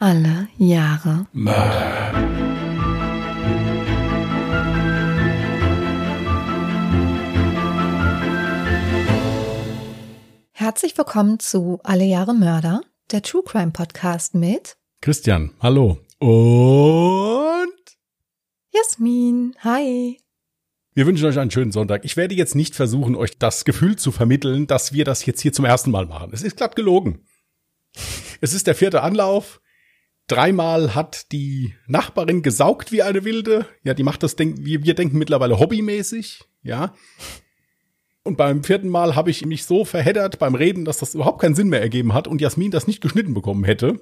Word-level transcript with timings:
Alle 0.00 0.46
Jahre 0.58 1.26
Mörder. 1.32 2.12
Herzlich 10.52 10.96
willkommen 10.96 11.40
zu 11.40 11.80
Alle 11.82 12.04
Jahre 12.04 12.32
Mörder, 12.32 12.82
der 13.10 13.22
True 13.22 13.42
Crime 13.44 13.72
Podcast 13.72 14.36
mit 14.36 14.76
Christian, 15.00 15.50
hallo. 15.58 15.98
Und 16.20 17.68
Jasmin. 18.72 19.56
Hi. 19.64 20.20
wir 20.94 21.06
wünschen 21.06 21.26
euch 21.26 21.40
einen 21.40 21.50
schönen 21.50 21.72
Sonntag. 21.72 22.04
Ich 22.04 22.16
werde 22.16 22.36
jetzt 22.36 22.54
nicht 22.54 22.76
versuchen, 22.76 23.16
euch 23.16 23.36
das 23.38 23.64
Gefühl 23.64 23.96
zu 23.96 24.12
vermitteln, 24.12 24.68
dass 24.68 24.92
wir 24.92 25.04
das 25.04 25.26
jetzt 25.26 25.40
hier 25.40 25.52
zum 25.52 25.64
ersten 25.64 25.90
Mal 25.90 26.06
machen. 26.06 26.30
Es 26.32 26.42
ist 26.42 26.56
glatt 26.56 26.76
gelogen. 26.76 27.26
Es 28.40 28.54
ist 28.54 28.68
der 28.68 28.76
vierte 28.76 29.02
Anlauf. 29.02 29.60
Dreimal 30.28 30.94
hat 30.94 31.32
die 31.32 31.74
Nachbarin 31.86 32.42
gesaugt 32.42 32.92
wie 32.92 33.02
eine 33.02 33.24
Wilde. 33.24 33.66
Ja, 33.82 33.94
die 33.94 34.02
macht 34.02 34.22
das, 34.22 34.36
denk 34.36 34.58
wir, 34.60 34.84
wir 34.84 34.94
denken 34.94 35.18
mittlerweile 35.18 35.58
hobbymäßig. 35.58 36.44
Ja. 36.62 36.94
Und 38.24 38.36
beim 38.36 38.62
vierten 38.62 38.90
Mal 38.90 39.16
habe 39.16 39.30
ich 39.30 39.46
mich 39.46 39.64
so 39.64 39.86
verheddert 39.86 40.38
beim 40.38 40.54
Reden, 40.54 40.84
dass 40.84 40.98
das 40.98 41.14
überhaupt 41.14 41.40
keinen 41.40 41.54
Sinn 41.54 41.70
mehr 41.70 41.80
ergeben 41.80 42.12
hat 42.12 42.28
und 42.28 42.42
Jasmin 42.42 42.70
das 42.70 42.86
nicht 42.86 43.00
geschnitten 43.00 43.32
bekommen 43.32 43.64
hätte. 43.64 44.00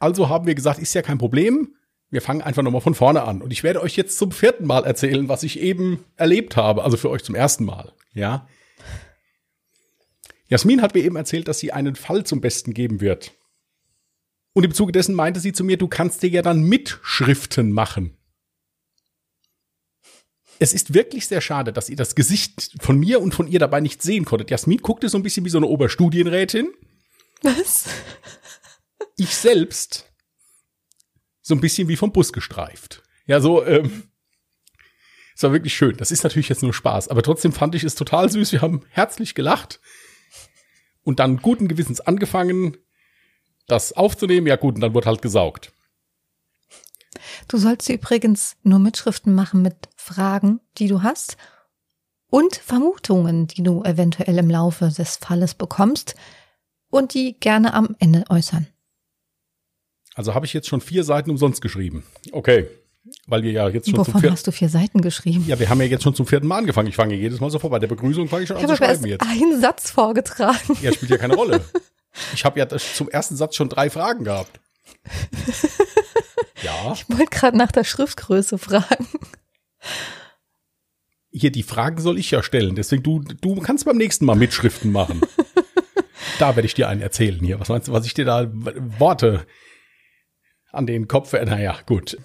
Also 0.00 0.28
haben 0.28 0.46
wir 0.46 0.56
gesagt, 0.56 0.80
ist 0.80 0.94
ja 0.94 1.02
kein 1.02 1.18
Problem. 1.18 1.76
Wir 2.10 2.20
fangen 2.20 2.42
einfach 2.42 2.62
nochmal 2.62 2.80
von 2.80 2.96
vorne 2.96 3.22
an. 3.22 3.40
Und 3.40 3.52
ich 3.52 3.62
werde 3.62 3.82
euch 3.82 3.96
jetzt 3.96 4.18
zum 4.18 4.32
vierten 4.32 4.66
Mal 4.66 4.84
erzählen, 4.84 5.28
was 5.28 5.44
ich 5.44 5.60
eben 5.60 6.04
erlebt 6.16 6.56
habe. 6.56 6.82
Also 6.82 6.96
für 6.96 7.10
euch 7.10 7.22
zum 7.22 7.36
ersten 7.36 7.64
Mal. 7.64 7.92
Ja. 8.12 8.48
Jasmin 10.48 10.82
hat 10.82 10.94
mir 10.94 11.04
eben 11.04 11.16
erzählt, 11.16 11.46
dass 11.46 11.60
sie 11.60 11.72
einen 11.72 11.94
Fall 11.94 12.24
zum 12.24 12.40
Besten 12.40 12.74
geben 12.74 13.00
wird. 13.00 13.32
Und 14.54 14.64
im 14.64 14.72
Zuge 14.72 14.92
dessen 14.92 15.14
meinte 15.14 15.40
sie 15.40 15.52
zu 15.52 15.64
mir, 15.64 15.76
du 15.76 15.88
kannst 15.88 16.22
dir 16.22 16.30
ja 16.30 16.40
dann 16.40 16.62
Mitschriften 16.62 17.72
machen. 17.72 18.16
Es 20.60 20.72
ist 20.72 20.94
wirklich 20.94 21.26
sehr 21.26 21.40
schade, 21.40 21.72
dass 21.72 21.90
ihr 21.90 21.96
das 21.96 22.14
Gesicht 22.14 22.76
von 22.80 22.98
mir 22.98 23.20
und 23.20 23.34
von 23.34 23.48
ihr 23.48 23.58
dabei 23.58 23.80
nicht 23.80 24.00
sehen 24.00 24.24
konntet. 24.24 24.50
Jasmin 24.50 24.78
guckte 24.78 25.08
so 25.08 25.18
ein 25.18 25.24
bisschen 25.24 25.44
wie 25.44 25.50
so 25.50 25.58
eine 25.58 25.66
Oberstudienrätin. 25.66 26.72
Was? 27.42 27.86
Ich 29.16 29.34
selbst 29.34 30.10
so 31.42 31.54
ein 31.54 31.60
bisschen 31.60 31.88
wie 31.88 31.96
vom 31.96 32.12
Bus 32.12 32.32
gestreift. 32.32 33.02
Ja, 33.26 33.40
so, 33.40 33.64
ähm, 33.64 34.04
es 35.36 35.42
war 35.42 35.52
wirklich 35.52 35.74
schön. 35.74 35.96
Das 35.96 36.12
ist 36.12 36.22
natürlich 36.22 36.48
jetzt 36.48 36.62
nur 36.62 36.72
Spaß, 36.72 37.08
aber 37.08 37.22
trotzdem 37.22 37.52
fand 37.52 37.74
ich 37.74 37.82
es 37.82 37.96
total 37.96 38.30
süß. 38.30 38.52
Wir 38.52 38.62
haben 38.62 38.84
herzlich 38.90 39.34
gelacht 39.34 39.80
und 41.02 41.18
dann 41.18 41.38
guten 41.38 41.66
Gewissens 41.68 42.00
angefangen, 42.00 42.76
das 43.66 43.92
aufzunehmen. 43.92 44.46
Ja 44.46 44.56
gut, 44.56 44.76
und 44.76 44.80
dann 44.80 44.94
wurde 44.94 45.06
halt 45.06 45.22
gesaugt. 45.22 45.72
Du 47.48 47.58
sollst 47.58 47.88
übrigens 47.88 48.56
nur 48.62 48.78
Mitschriften 48.78 49.34
machen 49.34 49.62
mit 49.62 49.76
Fragen, 49.96 50.60
die 50.78 50.88
du 50.88 51.02
hast 51.02 51.36
und 52.28 52.56
Vermutungen, 52.56 53.46
die 53.46 53.62
du 53.62 53.82
eventuell 53.84 54.38
im 54.38 54.50
Laufe 54.50 54.88
des 54.88 55.16
Falles 55.16 55.54
bekommst 55.54 56.14
und 56.90 57.14
die 57.14 57.38
gerne 57.38 57.74
am 57.74 57.96
Ende 57.98 58.24
äußern. 58.28 58.66
Also 60.14 60.34
habe 60.34 60.46
ich 60.46 60.52
jetzt 60.52 60.68
schon 60.68 60.80
vier 60.80 61.04
Seiten 61.04 61.30
umsonst 61.30 61.60
geschrieben. 61.60 62.04
Okay. 62.32 62.68
Weil 63.26 63.42
wir 63.42 63.52
ja 63.52 63.68
jetzt 63.68 63.86
schon 63.86 63.96
zum 63.96 64.06
Wovon 64.06 64.20
vierten. 64.20 64.32
hast 64.32 64.46
du 64.46 64.52
vier 64.52 64.68
Seiten 64.68 65.02
geschrieben? 65.02 65.44
Ja, 65.46 65.58
wir 65.58 65.68
haben 65.68 65.80
ja 65.80 65.86
jetzt 65.86 66.02
schon 66.02 66.14
zum 66.14 66.26
vierten 66.26 66.46
Mal 66.46 66.58
angefangen. 66.58 66.88
Ich 66.88 66.96
fange 66.96 67.14
jedes 67.14 67.38
Mal 67.40 67.50
so 67.50 67.58
vor. 67.58 67.68
Bei 67.68 67.78
der 67.78 67.88
Begrüßung 67.88 68.28
fange 68.28 68.44
ich 68.44 68.48
schon 68.48 68.56
ich 68.56 68.62
an 68.62 68.70
zu 68.70 68.76
schreiben 68.76 69.04
jetzt. 69.06 69.26
einen 69.26 69.60
Satz 69.60 69.90
vorgetragen. 69.90 70.78
Ja, 70.80 70.92
spielt 70.92 71.10
ja 71.10 71.18
keine 71.18 71.34
Rolle. 71.34 71.64
Ich 72.34 72.44
habe 72.44 72.58
ja 72.58 72.68
zum 72.68 73.08
ersten 73.08 73.36
Satz 73.36 73.56
schon 73.56 73.68
drei 73.68 73.90
Fragen 73.90 74.24
gehabt. 74.24 74.60
Ja, 76.62 76.92
Ich 76.94 77.06
wollte 77.10 77.26
gerade 77.26 77.56
nach 77.58 77.72
der 77.72 77.84
Schriftgröße 77.84 78.56
fragen. 78.56 79.06
hier 81.30 81.52
die 81.52 81.62
Fragen 81.62 82.00
soll 82.00 82.18
ich 82.18 82.30
ja 82.30 82.42
stellen. 82.42 82.74
Deswegen 82.74 83.02
du 83.02 83.20
du 83.20 83.60
kannst 83.60 83.84
beim 83.84 83.98
nächsten 83.98 84.24
Mal 84.24 84.36
Mitschriften 84.36 84.90
machen. 84.90 85.20
da 86.38 86.56
werde 86.56 86.66
ich 86.66 86.74
dir 86.74 86.88
einen 86.88 87.02
erzählen 87.02 87.44
hier. 87.44 87.60
Was 87.60 87.68
meinst 87.68 87.88
du, 87.88 87.92
was 87.92 88.06
ich 88.06 88.14
dir 88.14 88.24
da 88.24 88.50
Worte 88.50 89.46
an 90.72 90.86
den 90.86 91.06
Kopf? 91.06 91.32
Naja, 91.34 91.78
gut. 91.84 92.16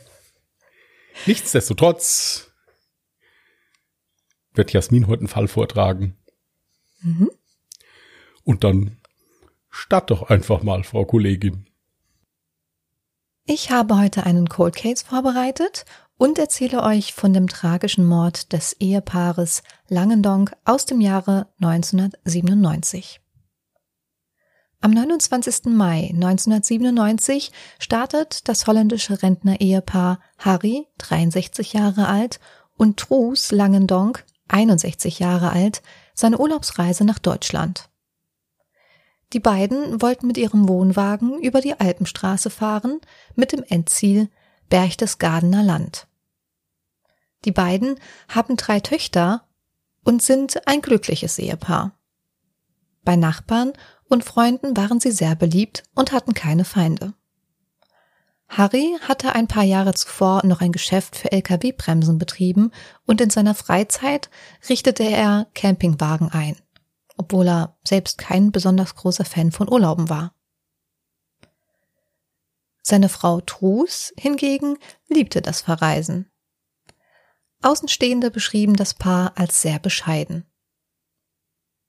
Nichtsdestotrotz 1.26 2.52
wird 4.54 4.72
Jasmin 4.72 5.08
heute 5.08 5.22
einen 5.22 5.28
Fall 5.28 5.50
vortragen. 5.50 6.18
Mhm. 7.02 7.30
Und 8.44 8.64
dann 8.64 8.99
start 9.70 10.12
doch 10.12 10.24
einfach 10.24 10.64
mal, 10.64 10.84
Frau 10.84 11.06
Kollegin. 11.06 11.66
Ich 13.46 13.72
habe 13.72 13.98
heute 13.98 14.26
einen 14.26 14.48
Cold 14.48 14.76
Case 14.76 15.04
vorbereitet 15.04 15.86
und 16.18 16.38
erzähle 16.38 16.84
euch 16.84 17.14
von 17.14 17.34
dem 17.34 17.48
tragischen 17.48 18.06
Mord 18.06 18.54
des 18.54 18.74
Ehepaares 18.74 19.64
Langendonk 19.88 20.56
aus 20.66 20.86
dem 20.86 21.02
Jahre 21.02 21.48
1997. 21.60 23.22
Am 24.82 24.92
29. 24.92 25.66
Mai 25.66 26.12
1997 26.14 27.52
startet 27.80 28.48
das 28.48 28.68
holländische 28.68 29.22
Rentner-Ehepaar 29.22 30.20
Harry, 30.38 30.88
63 31.00 31.74
Jahre 31.74 32.08
alt, 32.08 32.40
und 32.78 32.98
Truus 32.98 33.52
Langendonk, 33.52 34.24
61 34.48 35.20
Jahre 35.20 35.52
alt, 35.52 35.82
seine 36.14 36.38
Urlaubsreise 36.38 37.04
nach 37.04 37.20
Deutschland. 37.20 37.89
Die 39.34 39.40
beiden 39.40 40.02
wollten 40.02 40.28
mit 40.28 40.38
ihrem 40.38 40.68
Wohnwagen 40.68 41.40
über 41.40 41.62
die 41.62 41.80
Alpenstraße 41.80 42.50
fahren, 42.50 43.00
mit 43.36 43.52
dem 43.52 43.64
Endziel 43.64 44.30
Berchtesgadener 44.70 45.64
Land. 45.64 46.08
Die 47.46 47.52
beiden 47.52 48.00
haben 48.28 48.58
drei 48.58 48.80
Töchter 48.80 49.48
und 50.04 50.22
sind 50.22 50.68
ein 50.68 50.82
glückliches 50.82 51.38
Ehepaar. 51.38 51.98
Bei 53.04 53.16
Nachbarn 53.16 53.74
und 54.10 54.24
Freunden 54.24 54.76
waren 54.76 55.00
sie 55.00 55.12
sehr 55.12 55.36
beliebt 55.36 55.84
und 55.96 56.12
hatten 56.12 56.34
keine 56.34 56.66
Feinde. 56.66 57.14
Harry 58.50 58.98
hatte 59.08 59.36
ein 59.36 59.48
paar 59.48 59.64
Jahre 59.64 59.94
zuvor 59.94 60.44
noch 60.44 60.62
ein 60.62 60.72
Geschäft 60.72 61.16
für 61.16 61.32
Lkw-Bremsen 61.32 62.18
betrieben 62.18 62.72
und 63.06 63.22
in 63.22 63.30
seiner 63.30 63.54
Freizeit 63.54 64.32
richtete 64.68 65.04
er 65.04 65.46
Campingwagen 65.54 66.30
ein, 66.32 66.56
obwohl 67.20 67.50
er 67.50 67.78
selbst 67.86 68.18
kein 68.18 68.54
besonders 68.54 68.96
großer 68.96 69.26
Fan 69.26 69.52
von 69.52 69.70
Urlauben 69.70 70.08
war. 70.08 70.34
Seine 72.82 73.10
Frau 73.10 73.42
Truus 73.42 74.14
hingegen 74.18 74.78
liebte 75.10 75.42
das 75.42 75.60
Verreisen. 75.60 76.32
Außenstehende 77.62 78.32
beschrieben 78.32 78.78
das 78.78 78.94
Paar 78.94 79.38
als 79.38 79.62
sehr 79.62 79.80
bescheiden. 79.80 80.46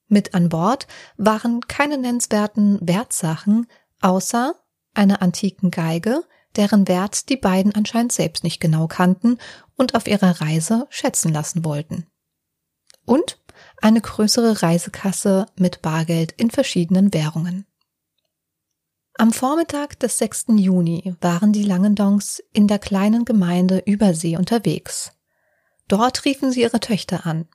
Mit 0.08 0.34
an 0.34 0.48
Bord 0.48 0.88
waren 1.16 1.60
keine 1.60 1.96
nennenswerten 1.96 2.80
Wertsachen, 2.82 3.68
außer 4.00 4.56
einer 4.94 5.22
antiken 5.22 5.70
Geige, 5.70 6.24
deren 6.56 6.88
Wert 6.88 7.28
die 7.28 7.36
beiden 7.36 7.72
anscheinend 7.72 8.10
selbst 8.10 8.42
nicht 8.42 8.60
genau 8.60 8.88
kannten 8.88 9.38
und 9.76 9.94
auf 9.94 10.08
ihrer 10.08 10.40
Reise 10.40 10.88
schätzen 10.90 11.32
lassen 11.32 11.64
wollten. 11.64 12.08
Und 13.06 13.39
eine 13.82 14.00
größere 14.00 14.62
Reisekasse 14.62 15.46
mit 15.56 15.82
Bargeld 15.82 16.32
in 16.32 16.50
verschiedenen 16.50 17.12
Währungen. 17.12 17.66
Am 19.14 19.32
Vormittag 19.32 19.98
des 20.00 20.18
6. 20.18 20.46
Juni 20.56 21.14
waren 21.20 21.52
die 21.52 21.64
Langendonks 21.64 22.42
in 22.52 22.68
der 22.68 22.78
kleinen 22.78 23.24
Gemeinde 23.24 23.82
Übersee 23.84 24.36
unterwegs. 24.36 25.12
Dort 25.88 26.24
riefen 26.24 26.52
sie 26.52 26.62
ihre 26.62 26.80
Töchter 26.80 27.26
an. 27.26 27.46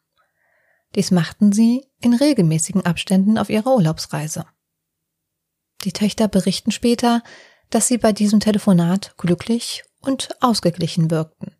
Dies 0.93 1.11
machten 1.11 1.51
sie 1.51 1.87
in 2.01 2.13
regelmäßigen 2.13 2.85
Abständen 2.85 3.37
auf 3.37 3.49
ihrer 3.49 3.73
Urlaubsreise. 3.73 4.45
Die 5.83 5.91
Töchter 5.91 6.27
berichten 6.27 6.71
später, 6.71 7.23
dass 7.69 7.87
sie 7.87 7.97
bei 7.97 8.11
diesem 8.11 8.39
Telefonat 8.39 9.15
glücklich 9.17 9.83
und 10.01 10.29
ausgeglichen 10.41 11.09
wirkten. 11.09 11.54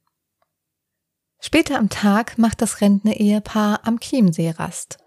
Später 1.45 1.77
am 1.77 1.89
Tag 1.89 2.39
macht 2.39 2.63
das 2.63 2.81
Rentner-Ehepaar 2.81 3.81
am 3.83 4.00
Chiemsee 4.00 4.50
Rast. 4.50 4.97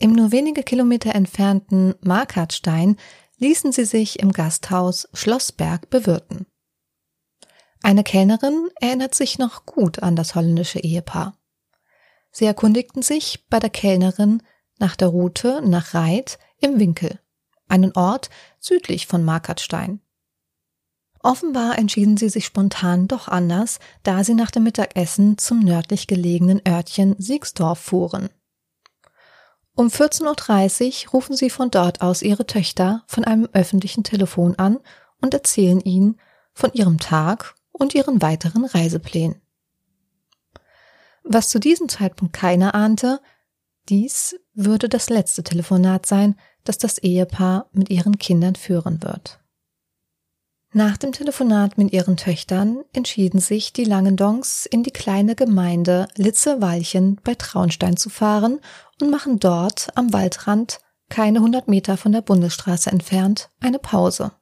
Im 0.00 0.14
nur 0.14 0.32
wenige 0.32 0.64
Kilometer 0.64 1.14
entfernten 1.14 1.94
Markhartstein 2.00 2.96
ließen 3.38 3.70
sie 3.70 3.84
sich 3.84 4.18
im 4.18 4.32
Gasthaus 4.32 5.08
Schlossberg 5.12 5.88
bewirten. 5.90 6.46
Eine 7.84 8.02
Kellnerin 8.02 8.68
erinnert 8.80 9.14
sich 9.14 9.38
noch 9.38 9.64
gut 9.64 10.02
an 10.02 10.16
das 10.16 10.34
holländische 10.34 10.80
Ehepaar. 10.80 11.38
Sie 12.32 12.46
erkundigten 12.46 13.02
sich 13.02 13.46
bei 13.48 13.60
der 13.60 13.70
Kellnerin 13.70 14.42
nach 14.80 14.96
der 14.96 15.06
Route 15.06 15.62
nach 15.64 15.94
Reit 15.94 16.40
im 16.58 16.80
Winkel, 16.80 17.20
einen 17.68 17.92
Ort 17.92 18.28
südlich 18.58 19.06
von 19.06 19.24
Markhartstein. 19.24 20.00
Offenbar 21.22 21.78
entschieden 21.78 22.16
sie 22.16 22.28
sich 22.28 22.44
spontan 22.44 23.06
doch 23.06 23.28
anders, 23.28 23.78
da 24.02 24.24
sie 24.24 24.34
nach 24.34 24.50
dem 24.50 24.64
Mittagessen 24.64 25.38
zum 25.38 25.60
nördlich 25.60 26.08
gelegenen 26.08 26.60
Örtchen 26.66 27.14
Siegsdorf 27.18 27.78
fuhren. 27.78 28.28
Um 29.74 29.86
14.30 29.86 31.06
Uhr 31.06 31.12
rufen 31.12 31.36
sie 31.36 31.48
von 31.48 31.70
dort 31.70 32.02
aus 32.02 32.22
ihre 32.22 32.46
Töchter 32.46 33.04
von 33.06 33.24
einem 33.24 33.48
öffentlichen 33.52 34.04
Telefon 34.04 34.56
an 34.56 34.78
und 35.20 35.32
erzählen 35.32 35.80
ihnen 35.80 36.20
von 36.52 36.72
ihrem 36.72 36.98
Tag 36.98 37.54
und 37.70 37.94
ihren 37.94 38.20
weiteren 38.20 38.64
Reiseplänen. 38.64 39.40
Was 41.22 41.48
zu 41.48 41.60
diesem 41.60 41.88
Zeitpunkt 41.88 42.34
keiner 42.34 42.74
ahnte, 42.74 43.20
dies 43.88 44.36
würde 44.54 44.88
das 44.88 45.08
letzte 45.08 45.44
Telefonat 45.44 46.04
sein, 46.04 46.36
das 46.64 46.78
das 46.78 46.98
Ehepaar 46.98 47.68
mit 47.72 47.90
ihren 47.90 48.18
Kindern 48.18 48.56
führen 48.56 49.02
wird. 49.02 49.41
Nach 50.74 50.96
dem 50.96 51.12
Telefonat 51.12 51.76
mit 51.76 51.92
ihren 51.92 52.16
Töchtern 52.16 52.82
entschieden 52.94 53.40
sich 53.40 53.74
die 53.74 53.84
Langendongs 53.84 54.64
in 54.64 54.82
die 54.82 54.90
kleine 54.90 55.34
Gemeinde 55.34 56.08
Litze-Walchen 56.16 57.20
bei 57.22 57.34
Traunstein 57.34 57.98
zu 57.98 58.08
fahren 58.08 58.58
und 58.98 59.10
machen 59.10 59.38
dort 59.38 59.88
am 59.96 60.14
Waldrand, 60.14 60.80
keine 61.10 61.40
hundert 61.40 61.68
Meter 61.68 61.98
von 61.98 62.12
der 62.12 62.22
Bundesstraße 62.22 62.90
entfernt, 62.90 63.50
eine 63.60 63.78
Pause. 63.78 64.32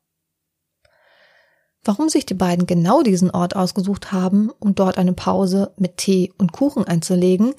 Warum 1.82 2.08
sich 2.08 2.26
die 2.26 2.34
beiden 2.34 2.66
genau 2.66 3.02
diesen 3.02 3.32
Ort 3.32 3.56
ausgesucht 3.56 4.12
haben, 4.12 4.50
um 4.60 4.76
dort 4.76 4.98
eine 4.98 5.14
Pause 5.14 5.74
mit 5.78 5.96
Tee 5.96 6.32
und 6.38 6.52
Kuchen 6.52 6.84
einzulegen, 6.84 7.54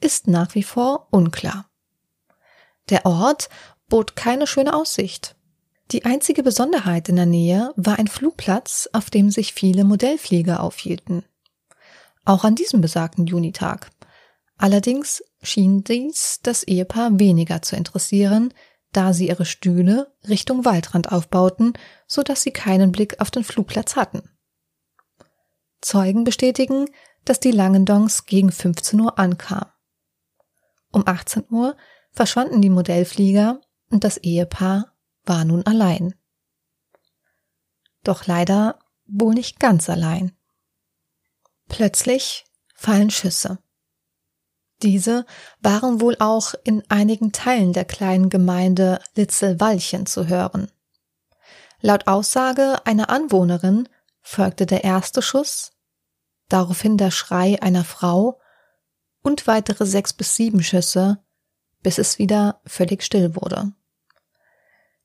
ist 0.00 0.26
nach 0.26 0.56
wie 0.56 0.64
vor 0.64 1.06
unklar. 1.12 1.70
Der 2.88 3.06
Ort 3.06 3.50
bot 3.88 4.16
keine 4.16 4.48
schöne 4.48 4.74
Aussicht. 4.74 5.36
Die 5.92 6.04
einzige 6.04 6.44
Besonderheit 6.44 7.08
in 7.08 7.16
der 7.16 7.26
Nähe 7.26 7.72
war 7.76 7.98
ein 7.98 8.06
Flugplatz, 8.06 8.88
auf 8.92 9.10
dem 9.10 9.30
sich 9.30 9.52
viele 9.52 9.82
Modellflieger 9.82 10.62
aufhielten. 10.62 11.24
Auch 12.24 12.44
an 12.44 12.54
diesem 12.54 12.80
besagten 12.80 13.26
Junitag. 13.26 13.90
Allerdings 14.56 15.24
schien 15.42 15.82
dies 15.82 16.40
das 16.42 16.62
Ehepaar 16.62 17.18
weniger 17.18 17.62
zu 17.62 17.74
interessieren, 17.74 18.54
da 18.92 19.12
sie 19.12 19.28
ihre 19.28 19.44
Stühle 19.44 20.14
Richtung 20.28 20.64
Waldrand 20.64 21.10
aufbauten, 21.10 21.72
so 22.06 22.22
dass 22.22 22.42
sie 22.42 22.52
keinen 22.52 22.92
Blick 22.92 23.20
auf 23.20 23.30
den 23.32 23.42
Flugplatz 23.42 23.96
hatten. 23.96 24.22
Zeugen 25.80 26.24
bestätigen, 26.24 26.86
dass 27.24 27.40
die 27.40 27.52
Langendongs 27.52 28.26
gegen 28.26 28.52
15 28.52 29.00
Uhr 29.00 29.18
ankam. 29.18 29.66
Um 30.92 31.06
18 31.06 31.46
Uhr 31.50 31.76
verschwanden 32.12 32.62
die 32.62 32.70
Modellflieger 32.70 33.60
und 33.90 34.04
das 34.04 34.18
Ehepaar 34.18 34.92
war 35.24 35.44
nun 35.44 35.64
allein. 35.66 36.14
Doch 38.02 38.26
leider 38.26 38.78
wohl 39.06 39.34
nicht 39.34 39.60
ganz 39.60 39.90
allein. 39.90 40.32
Plötzlich 41.68 42.44
fallen 42.74 43.10
Schüsse. 43.10 43.58
Diese 44.82 45.26
waren 45.60 46.00
wohl 46.00 46.16
auch 46.18 46.54
in 46.64 46.82
einigen 46.88 47.32
Teilen 47.32 47.72
der 47.72 47.84
kleinen 47.84 48.30
Gemeinde 48.30 49.00
Litzelwallchen 49.14 50.06
zu 50.06 50.26
hören. 50.28 50.70
Laut 51.82 52.06
Aussage 52.06 52.84
einer 52.86 53.10
Anwohnerin 53.10 53.88
folgte 54.22 54.66
der 54.66 54.84
erste 54.84 55.22
Schuss, 55.22 55.72
daraufhin 56.48 56.96
der 56.96 57.10
Schrei 57.10 57.60
einer 57.62 57.84
Frau 57.84 58.40
und 59.22 59.46
weitere 59.46 59.84
sechs 59.86 60.12
bis 60.12 60.34
sieben 60.34 60.62
Schüsse, 60.62 61.22
bis 61.82 61.98
es 61.98 62.18
wieder 62.18 62.60
völlig 62.64 63.02
still 63.02 63.36
wurde. 63.36 63.72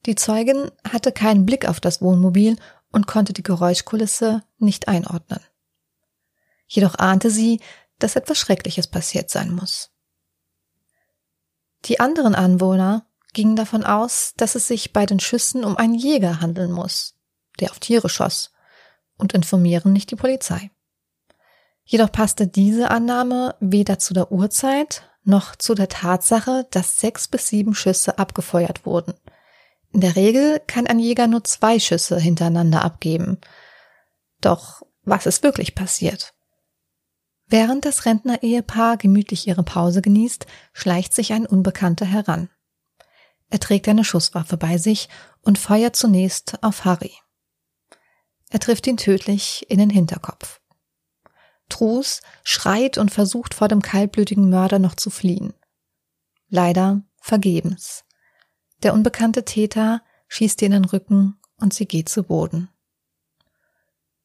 Die 0.06 0.16
Zeugin 0.16 0.72
hatte 0.88 1.12
keinen 1.12 1.46
Blick 1.46 1.68
auf 1.68 1.80
das 1.80 2.02
Wohnmobil 2.02 2.58
und 2.92 3.08
konnte 3.08 3.34
die 3.34 3.44
Geräuschkulisse 3.44 4.44
nicht 4.58 4.88
einordnen. 4.88 5.40
Jedoch 6.68 6.96
ahnte 6.96 7.30
sie, 7.30 7.60
dass 8.00 8.16
etwas 8.16 8.38
Schreckliches 8.38 8.88
passiert 8.88 9.30
sein 9.30 9.52
muss. 9.52 9.92
Die 11.86 12.00
anderen 12.00 12.36
Anwohner 12.36 13.06
gingen 13.34 13.56
davon 13.56 13.84
aus, 13.84 14.34
dass 14.38 14.56
es 14.56 14.68
sich 14.68 14.94
bei 14.94 15.06
den 15.06 15.20
Schüssen 15.20 15.64
um 15.64 15.78
einen 15.78 15.94
Jäger 15.94 16.42
handeln 16.42 16.72
muss, 16.72 17.16
der 17.60 17.72
auf 17.72 17.80
Tiere 17.80 18.10
schoss, 18.10 18.52
und 19.18 19.34
informieren 19.34 19.94
nicht 19.94 20.12
die 20.12 20.16
Polizei. 20.16 20.72
Jedoch 21.84 22.12
passte 22.12 22.48
diese 22.48 22.90
Annahme 22.90 23.56
weder 23.60 24.00
zu 24.00 24.14
der 24.14 24.32
Uhrzeit 24.32 25.04
noch 25.24 25.56
zu 25.56 25.74
der 25.74 25.90
Tatsache, 25.90 26.68
dass 26.72 27.00
sechs 27.00 27.28
bis 27.28 27.48
sieben 27.48 27.76
Schüsse 27.76 28.18
abgefeuert 28.18 28.86
wurden. 28.86 29.14
In 29.96 30.02
der 30.02 30.18
Regel 30.18 30.62
kann 30.68 30.88
ein 30.88 31.00
Jäger 31.00 31.26
nur 31.26 31.46
zwei 31.46 31.80
Schüsse 31.80 32.20
hintereinander 32.20 32.84
abgeben. 32.84 33.40
Doch 34.42 34.82
was 35.04 35.26
ist 35.26 35.42
wirklich 35.42 35.74
passiert? 35.74 36.34
Während 37.48 37.86
das 37.86 38.04
Rentner-Ehepaar 38.04 38.98
gemütlich 38.98 39.48
ihre 39.48 39.64
Pause 39.64 40.02
genießt, 40.02 40.48
schleicht 40.74 41.14
sich 41.14 41.32
ein 41.32 41.46
Unbekannter 41.46 42.06
heran. 42.06 42.50
Er 43.50 43.62
trägt 43.62 43.88
eine 43.88 44.04
Schusswaffe 44.04 44.58
bei 44.58 44.78
sich 44.78 45.08
und 45.40 45.58
feuert 45.58 45.96
zunächst 45.96 46.62
auf 46.62 46.84
Harry. 46.84 47.14
Er 48.50 48.60
trifft 48.60 48.88
ihn 48.88 48.98
tödlich 48.98 49.66
in 49.70 49.78
den 49.78 49.90
Hinterkopf. 49.90 50.60
Trus 51.70 52.22
schreit 52.44 52.98
und 52.98 53.12
versucht 53.12 53.54
vor 53.54 53.70
dem 53.70 53.82
kaltblütigen 53.82 54.50
Mörder 54.50 54.78
noch 54.78 54.96
zu 54.96 55.10
fliehen. 55.10 55.54
Leider 56.50 57.02
vergebens. 57.22 58.05
Der 58.86 58.94
unbekannte 58.94 59.44
Täter 59.46 60.04
schießt 60.28 60.62
ihr 60.62 60.68
in 60.68 60.74
den 60.74 60.86
Rücken 60.86 61.40
und 61.58 61.74
sie 61.74 61.88
geht 61.88 62.08
zu 62.08 62.22
Boden. 62.22 62.70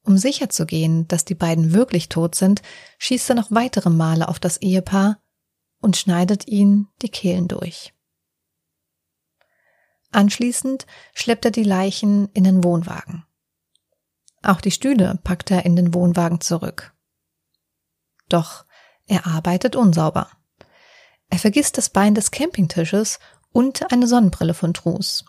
Um 0.03 0.19
sicherzugehen, 0.19 1.07
dass 1.07 1.25
die 1.25 1.33
beiden 1.33 1.73
wirklich 1.73 2.09
tot 2.09 2.35
sind, 2.35 2.61
schießt 2.99 3.31
er 3.31 3.35
noch 3.35 3.49
weitere 3.49 3.89
Male 3.89 4.27
auf 4.27 4.39
das 4.39 4.57
Ehepaar 4.57 5.19
und 5.79 5.97
schneidet 5.97 6.47
ihnen 6.47 6.89
die 7.01 7.09
Kehlen 7.09 7.47
durch. 7.47 7.95
Anschließend 10.11 10.85
schleppt 11.15 11.45
er 11.45 11.51
die 11.51 11.63
Leichen 11.63 12.29
in 12.33 12.43
den 12.43 12.63
Wohnwagen. 12.63 13.25
Auch 14.43 14.61
die 14.61 14.69
Stühle 14.69 15.19
packt 15.23 15.49
er 15.49 15.65
in 15.65 15.75
den 15.75 15.95
Wohnwagen 15.95 16.39
zurück. 16.39 16.93
Doch 18.29 18.67
er 19.07 19.25
arbeitet 19.25 19.75
unsauber. 19.75 20.29
Er 21.31 21.39
vergisst 21.39 21.79
das 21.79 21.89
Bein 21.89 22.13
des 22.13 22.29
Campingtisches 22.29 23.17
und 23.51 23.91
eine 23.91 24.07
Sonnenbrille 24.07 24.53
von 24.53 24.73
Trus. 24.73 25.25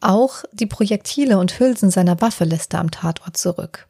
Auch 0.00 0.44
die 0.52 0.66
Projektile 0.66 1.38
und 1.38 1.58
Hülsen 1.58 1.90
seiner 1.90 2.20
Waffe 2.20 2.44
lässt 2.44 2.74
er 2.74 2.80
am 2.80 2.90
Tatort 2.90 3.36
zurück. 3.36 3.88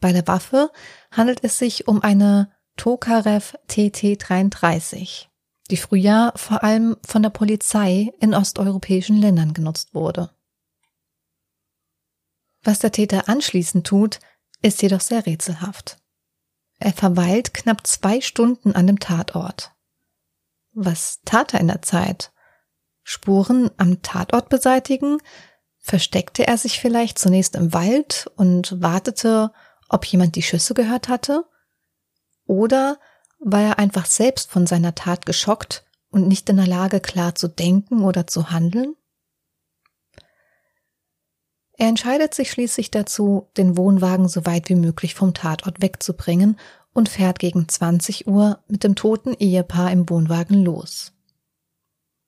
Bei 0.00 0.12
der 0.12 0.26
Waffe 0.26 0.70
handelt 1.10 1.44
es 1.44 1.58
sich 1.58 1.86
um 1.88 2.02
eine 2.02 2.50
Tokarev 2.76 3.54
TT-33, 3.68 5.26
die 5.70 5.76
früher 5.76 6.32
vor 6.36 6.64
allem 6.64 6.96
von 7.06 7.22
der 7.22 7.30
Polizei 7.30 8.10
in 8.20 8.34
osteuropäischen 8.34 9.20
Ländern 9.20 9.52
genutzt 9.52 9.94
wurde. 9.94 10.30
Was 12.62 12.78
der 12.78 12.92
Täter 12.92 13.28
anschließend 13.28 13.86
tut, 13.86 14.20
ist 14.62 14.80
jedoch 14.82 15.00
sehr 15.00 15.26
rätselhaft. 15.26 15.98
Er 16.78 16.92
verweilt 16.92 17.52
knapp 17.52 17.86
zwei 17.86 18.22
Stunden 18.22 18.72
an 18.72 18.86
dem 18.86 18.98
Tatort. 18.98 19.72
Was 20.72 21.20
tat 21.24 21.54
er 21.54 21.60
in 21.60 21.68
der 21.68 21.82
Zeit? 21.82 22.32
Spuren 23.02 23.70
am 23.76 24.02
Tatort 24.02 24.48
beseitigen? 24.48 25.18
Versteckte 25.78 26.46
er 26.46 26.58
sich 26.58 26.78
vielleicht 26.78 27.18
zunächst 27.18 27.56
im 27.56 27.72
Wald 27.72 28.30
und 28.36 28.80
wartete, 28.80 29.52
ob 29.88 30.04
jemand 30.04 30.36
die 30.36 30.42
Schüsse 30.42 30.74
gehört 30.74 31.08
hatte? 31.08 31.44
Oder 32.46 32.98
war 33.38 33.62
er 33.62 33.78
einfach 33.78 34.06
selbst 34.06 34.50
von 34.50 34.66
seiner 34.66 34.94
Tat 34.94 35.26
geschockt 35.26 35.84
und 36.10 36.28
nicht 36.28 36.48
in 36.48 36.56
der 36.56 36.66
Lage, 36.66 37.00
klar 37.00 37.34
zu 37.34 37.48
denken 37.48 38.04
oder 38.04 38.26
zu 38.26 38.50
handeln? 38.50 38.94
Er 41.72 41.88
entscheidet 41.88 42.34
sich 42.34 42.50
schließlich 42.50 42.90
dazu, 42.90 43.48
den 43.56 43.78
Wohnwagen 43.78 44.28
so 44.28 44.44
weit 44.44 44.68
wie 44.68 44.74
möglich 44.74 45.14
vom 45.14 45.32
Tatort 45.32 45.80
wegzubringen 45.80 46.58
und 46.92 47.08
fährt 47.08 47.38
gegen 47.38 47.68
20 47.68 48.26
Uhr 48.26 48.62
mit 48.68 48.84
dem 48.84 48.94
toten 48.94 49.34
Ehepaar 49.34 49.90
im 49.90 50.08
Wohnwagen 50.08 50.64
los. 50.64 51.12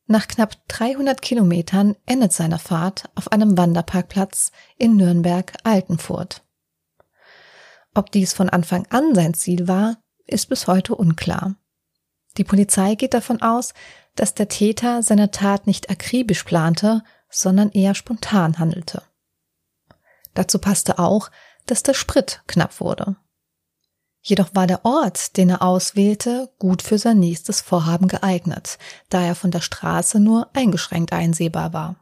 Nach 0.06 0.28
knapp 0.28 0.56
300 0.68 1.22
Kilometern 1.22 1.96
endet 2.06 2.32
seine 2.32 2.58
Fahrt 2.58 3.10
auf 3.14 3.32
einem 3.32 3.56
Wanderparkplatz 3.56 4.52
in 4.76 4.96
Nürnberg-Altenfurt. 4.96 6.44
Ob 7.94 8.10
dies 8.10 8.32
von 8.32 8.48
Anfang 8.48 8.86
an 8.90 9.14
sein 9.14 9.34
Ziel 9.34 9.68
war, 9.68 9.98
ist 10.26 10.48
bis 10.48 10.66
heute 10.66 10.94
unklar. 10.94 11.56
Die 12.36 12.44
Polizei 12.44 12.94
geht 12.94 13.14
davon 13.14 13.42
aus, 13.42 13.74
dass 14.14 14.34
der 14.34 14.48
Täter 14.48 15.02
seine 15.02 15.30
Tat 15.30 15.66
nicht 15.66 15.90
akribisch 15.90 16.44
plante, 16.44 17.02
sondern 17.28 17.70
eher 17.70 17.94
spontan 17.94 18.58
handelte. 18.58 19.02
Dazu 20.34 20.58
passte 20.58 20.98
auch, 20.98 21.30
dass 21.66 21.82
der 21.82 21.94
Sprit 21.94 22.42
knapp 22.46 22.80
wurde. 22.80 23.16
Jedoch 24.22 24.54
war 24.54 24.68
der 24.68 24.84
Ort, 24.84 25.36
den 25.36 25.50
er 25.50 25.62
auswählte, 25.62 26.48
gut 26.58 26.80
für 26.80 26.96
sein 26.96 27.18
nächstes 27.18 27.60
Vorhaben 27.60 28.06
geeignet, 28.06 28.78
da 29.10 29.20
er 29.20 29.34
von 29.34 29.50
der 29.50 29.60
Straße 29.60 30.20
nur 30.20 30.48
eingeschränkt 30.54 31.12
einsehbar 31.12 31.72
war. 31.72 31.96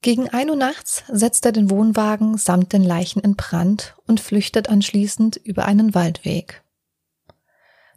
Gegen 0.00 0.28
ein 0.28 0.48
Uhr 0.48 0.56
nachts 0.56 1.02
setzt 1.08 1.44
er 1.44 1.52
den 1.52 1.70
Wohnwagen 1.70 2.38
samt 2.38 2.72
den 2.72 2.84
Leichen 2.84 3.20
in 3.20 3.36
Brand 3.36 3.94
und 4.06 4.20
flüchtet 4.20 4.68
anschließend 4.68 5.36
über 5.36 5.64
einen 5.64 5.94
Waldweg. 5.94 6.62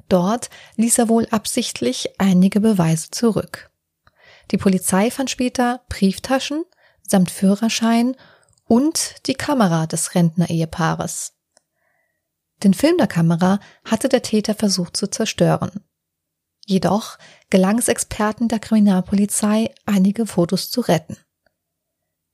Dort 0.09 0.49
ließ 0.75 0.99
er 0.99 1.09
wohl 1.09 1.27
absichtlich 1.31 2.19
einige 2.19 2.59
Beweise 2.59 3.09
zurück. 3.11 3.71
Die 4.51 4.57
Polizei 4.57 5.09
fand 5.09 5.29
später 5.29 5.81
Brieftaschen 5.89 6.63
samt 7.07 7.31
Führerschein 7.31 8.15
und 8.65 9.27
die 9.27 9.35
Kamera 9.35 9.85
des 9.85 10.15
Rentner-Ehepaares. 10.15 11.34
Den 12.63 12.73
Film 12.73 12.97
der 12.97 13.07
Kamera 13.07 13.59
hatte 13.83 14.09
der 14.09 14.21
Täter 14.21 14.55
versucht 14.55 14.95
zu 14.95 15.07
zerstören. 15.07 15.83
Jedoch 16.65 17.17
gelang 17.49 17.77
es 17.77 17.87
Experten 17.87 18.47
der 18.47 18.59
Kriminalpolizei, 18.59 19.73
einige 19.85 20.25
Fotos 20.25 20.71
zu 20.71 20.81
retten. 20.81 21.17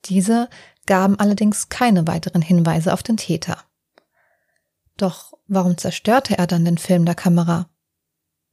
Diese 0.05 0.49
gaben 0.85 1.19
allerdings 1.19 1.69
keine 1.69 2.07
weiteren 2.07 2.41
Hinweise 2.41 2.93
auf 2.93 3.03
den 3.03 3.17
Täter. 3.17 3.57
Doch 4.97 5.33
warum 5.47 5.77
zerstörte 5.77 6.37
er 6.37 6.47
dann 6.47 6.65
den 6.65 6.77
Film 6.77 7.05
der 7.05 7.15
Kamera? 7.15 7.69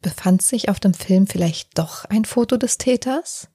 Befand 0.00 0.42
sich 0.42 0.68
auf 0.68 0.80
dem 0.80 0.94
Film 0.94 1.26
vielleicht 1.26 1.78
doch 1.78 2.04
ein 2.04 2.24
Foto 2.24 2.56
des 2.56 2.78
Täters? 2.78 3.48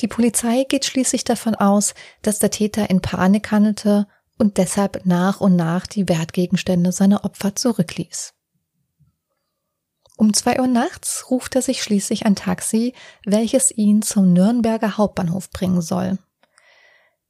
Die 0.00 0.08
Polizei 0.08 0.64
geht 0.68 0.84
schließlich 0.84 1.24
davon 1.24 1.54
aus, 1.54 1.94
dass 2.22 2.38
der 2.38 2.50
Täter 2.50 2.90
in 2.90 3.00
Panik 3.00 3.50
handelte 3.50 4.08
und 4.42 4.58
deshalb 4.58 5.06
nach 5.06 5.40
und 5.40 5.54
nach 5.54 5.86
die 5.86 6.08
Wertgegenstände 6.08 6.90
seiner 6.90 7.24
Opfer 7.24 7.54
zurückließ. 7.54 8.34
Um 10.16 10.34
zwei 10.34 10.58
Uhr 10.58 10.66
nachts 10.66 11.30
ruft 11.30 11.54
er 11.54 11.62
sich 11.62 11.80
schließlich 11.80 12.26
ein 12.26 12.34
Taxi, 12.34 12.92
welches 13.24 13.70
ihn 13.70 14.02
zum 14.02 14.32
Nürnberger 14.32 14.98
Hauptbahnhof 14.98 15.50
bringen 15.50 15.80
soll. 15.80 16.18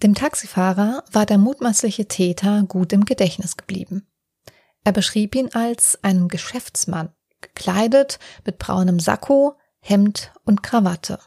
Dem 0.02 0.14
Taxifahrer 0.14 1.04
war 1.12 1.26
der 1.26 1.36
mutmaßliche 1.36 2.08
Täter 2.08 2.62
gut 2.62 2.94
im 2.94 3.04
Gedächtnis 3.04 3.58
geblieben. 3.58 4.06
Er 4.82 4.92
beschrieb 4.92 5.34
ihn 5.34 5.50
als 5.52 6.02
einen 6.02 6.28
Geschäftsmann, 6.28 7.12
gekleidet 7.42 8.20
mit 8.46 8.56
braunem 8.56 8.98
Sakko, 8.98 9.58
Hemd 9.80 10.32
und 10.44 10.62
Krawatte. 10.62 11.18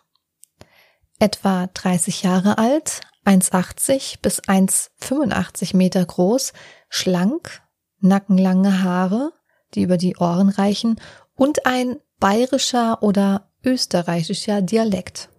Etwa 1.20 1.68
30 1.68 2.24
Jahre 2.24 2.58
alt, 2.58 3.02
1,80 3.26 4.22
bis 4.22 4.42
1,85 4.44 5.76
Meter 5.76 6.06
groß, 6.06 6.54
schlank, 6.90 7.62
nackenlange 8.00 8.84
Haare, 8.84 9.34
die 9.74 9.82
über 9.82 9.98
die 9.98 10.18
Ohren 10.18 10.50
reichen 10.50 11.00
und 11.36 11.66
ein 11.66 11.98
bayerischer 12.20 13.04
oder 13.04 13.50
österreichischer 13.64 14.62
Dialekt. 14.62 15.30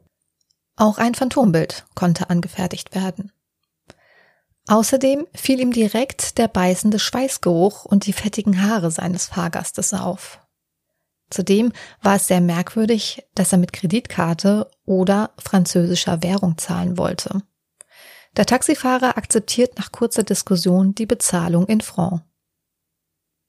Auch 0.76 0.98
ein 0.98 1.14
Phantombild 1.14 1.86
konnte 1.94 2.28
angefertigt 2.28 2.94
werden. 2.94 3.32
Außerdem 4.68 5.26
fiel 5.32 5.60
ihm 5.60 5.72
direkt 5.72 6.38
der 6.38 6.48
beißende 6.48 6.98
Schweißgeruch 6.98 7.84
und 7.84 8.06
die 8.06 8.12
fettigen 8.12 8.62
Haare 8.62 8.90
seines 8.90 9.26
Fahrgastes 9.26 9.94
auf. 9.94 10.40
Zudem 11.30 11.72
war 12.02 12.16
es 12.16 12.26
sehr 12.26 12.40
merkwürdig, 12.40 13.26
dass 13.34 13.52
er 13.52 13.58
mit 13.58 13.72
Kreditkarte 13.72 14.70
oder 14.84 15.30
französischer 15.38 16.22
Währung 16.22 16.58
zahlen 16.58 16.98
wollte. 16.98 17.42
Der 18.36 18.44
Taxifahrer 18.44 19.16
akzeptiert 19.16 19.78
nach 19.78 19.92
kurzer 19.92 20.22
Diskussion 20.22 20.94
die 20.94 21.06
Bezahlung 21.06 21.66
in 21.66 21.80
Franc. 21.80 22.22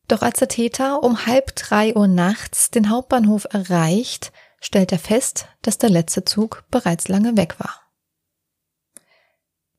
Doch 0.07 0.21
als 0.21 0.39
der 0.39 0.47
Täter 0.47 1.03
um 1.03 1.25
halb 1.25 1.55
drei 1.55 1.93
Uhr 1.93 2.07
nachts 2.07 2.71
den 2.71 2.89
Hauptbahnhof 2.89 3.45
erreicht, 3.51 4.31
stellt 4.61 4.93
er 4.93 4.99
fest, 4.99 5.47
dass 5.61 5.77
der 5.77 5.89
letzte 5.89 6.23
Zug 6.23 6.63
bereits 6.71 7.09
lange 7.09 7.35
weg 7.35 7.59
war. 7.59 7.81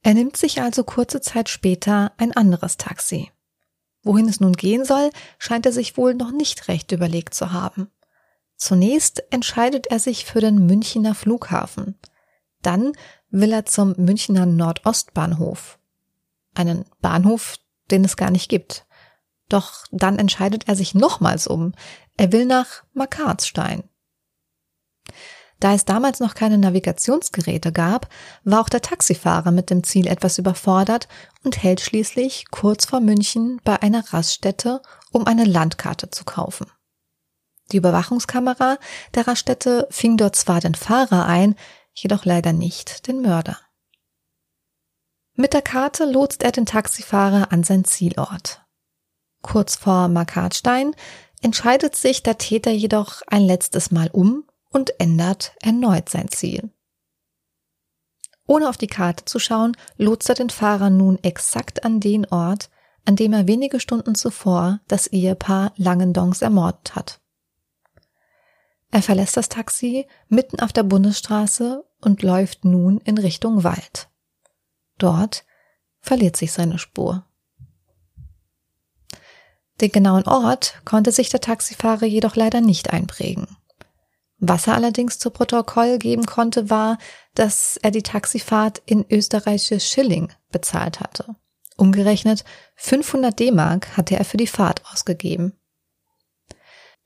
Er 0.03 0.15
nimmt 0.15 0.37
sich 0.37 0.61
also 0.61 0.85
kurze 0.85 1.21
Zeit 1.21 1.49
später 1.49 2.13
ein 2.19 2.33
anderes 2.37 2.77
Taxi. 2.77 3.31
Wohin 4.03 4.29
es 4.29 4.41
nun 4.41 4.53
gehen 4.53 4.85
soll, 4.85 5.11
scheint 5.39 5.67
er 5.67 5.73
sich 5.73 5.97
wohl 5.97 6.15
noch 6.15 6.31
nicht 6.31 6.69
recht 6.69 6.93
überlegt 6.93 7.35
zu 7.35 7.53
haben. 7.53 7.91
Zunächst 8.57 9.23
entscheidet 9.31 9.89
er 9.89 9.99
sich 9.99 10.25
für 10.25 10.41
den 10.41 10.67
Münchner 10.67 11.15
Flughafen. 11.15 11.99
Dann 12.63 12.93
will 13.31 13.53
er 13.53 13.67
zum 13.67 13.95
Münchner 13.97 14.47
Nordostbahnhof. 14.47 15.79
Einen 16.55 16.85
Bahnhof, 17.01 17.57
den 17.91 18.05
es 18.05 18.17
gar 18.17 18.31
nicht 18.31 18.49
gibt. 18.49 18.87
Doch 19.49 19.85
dann 19.91 20.19
entscheidet 20.19 20.69
er 20.69 20.77
sich 20.77 20.95
nochmals 20.95 21.47
um. 21.47 21.73
Er 22.17 22.33
will 22.33 22.45
nach 22.45 22.85
Markartstein. 22.93 23.85
Da 25.61 25.75
es 25.75 25.85
damals 25.85 26.21
noch 26.21 26.35
keine 26.35 26.59
Navigationsgeräte 26.59 27.73
gab, 27.73 28.09
war 28.45 28.61
auch 28.61 28.69
der 28.69 28.83
Taxifahrer 28.83 29.51
mit 29.51 29.71
dem 29.71 29.83
Ziel 29.83 30.07
etwas 30.07 30.39
überfordert 30.39 31.09
und 31.43 31.63
hält 31.63 31.81
schließlich 31.81 32.47
kurz 32.51 32.87
vor 32.87 33.01
München 33.01 33.61
bei 33.65 33.83
einer 33.83 34.13
Raststätte, 34.13 34.81
um 35.11 35.27
eine 35.27 35.45
Landkarte 35.45 36.11
zu 36.11 36.25
kaufen. 36.25 36.67
Die 37.73 37.79
Überwachungskamera 37.79 38.79
der 39.15 39.27
Raststätte 39.27 39.89
fing 39.91 40.17
dort 40.17 40.37
zwar 40.37 40.61
den 40.61 40.75
Fahrer 40.75 41.27
ein, 41.27 41.57
jedoch 42.03 42.25
leider 42.25 42.53
nicht 42.53 43.07
den 43.07 43.21
Mörder. 43.23 43.59
Mit 45.35 45.53
der 45.53 45.63
Karte 45.63 46.05
lotst 46.05 46.43
er 46.43 46.53
den 46.53 46.67
Taxifahrer 46.67 47.53
an 47.53 47.63
sein 47.63 47.85
Zielort. 47.85 48.63
Kurz 49.43 49.77
vor 49.77 50.09
Markatstein 50.09 50.95
entscheidet 51.43 51.95
sich 51.95 52.23
der 52.23 52.39
Täter 52.39 52.73
jedoch 52.73 53.23
ein 53.29 53.43
letztes 53.43 53.91
Mal 53.91 54.11
um 54.13 54.45
und 54.71 54.99
ändert 55.01 55.53
erneut 55.63 56.09
sein 56.09 56.29
Ziel. 56.29 56.71
Ohne 58.47 58.69
auf 58.69 58.77
die 58.77 58.87
Karte 58.87 59.27
zu 59.27 59.39
schauen, 59.39 59.77
lotst 59.97 60.29
er 60.29 60.35
den 60.35 60.51
Fahrer 60.51 60.91
nun 60.91 61.19
exakt 61.23 61.85
an 61.85 62.01
den 62.01 62.27
Ort, 62.27 62.71
an 63.05 63.15
dem 63.15 63.33
er 63.33 63.47
wenige 63.47 63.79
Stunden 63.79 64.15
zuvor 64.15 64.81
das 64.89 65.07
Ehepaar 65.07 65.73
Langendongs 65.77 66.43
ermordet 66.43 66.97
hat. 66.97 67.21
Er 68.91 69.03
verlässt 69.03 69.37
das 69.37 69.49
Taxi 69.49 70.07
mitten 70.29 70.61
auf 70.61 70.73
der 70.73 70.83
Bundesstraße 70.83 71.85
und 72.01 72.23
läuft 72.23 72.65
nun 72.65 72.99
in 72.99 73.19
Richtung 73.19 73.65
Wald. 73.65 74.09
Dort 74.99 75.45
verliert 76.01 76.37
sich 76.37 76.53
seine 76.53 76.79
Spur. 76.79 77.25
Den 79.81 79.93
genauen 79.93 80.27
Ort 80.27 80.81
konnte 80.85 81.13
sich 81.13 81.29
der 81.29 81.41
Taxifahrer 81.41 82.07
jedoch 82.07 82.35
leider 82.35 82.61
nicht 82.61 82.91
einprägen. 82.91 83.47
Was 84.39 84.67
er 84.67 84.75
allerdings 84.75 85.19
zu 85.19 85.31
Protokoll 85.31 85.99
geben 85.99 86.27
konnte, 86.27 86.71
war, 86.71 86.99
dass 87.35 87.77
er 87.83 87.91
die 87.91 88.03
Taxifahrt 88.03 88.83
in 88.87 89.05
österreichische 89.09 89.81
Schilling 89.81 90.33
bezahlt 90.51 91.01
hatte. 91.01 91.35
Umgerechnet 91.77 92.45
500 92.77 93.39
D-Mark 93.39 93.97
hatte 93.97 94.17
er 94.17 94.25
für 94.25 94.37
die 94.37 94.47
Fahrt 94.47 94.83
ausgegeben. 94.93 95.58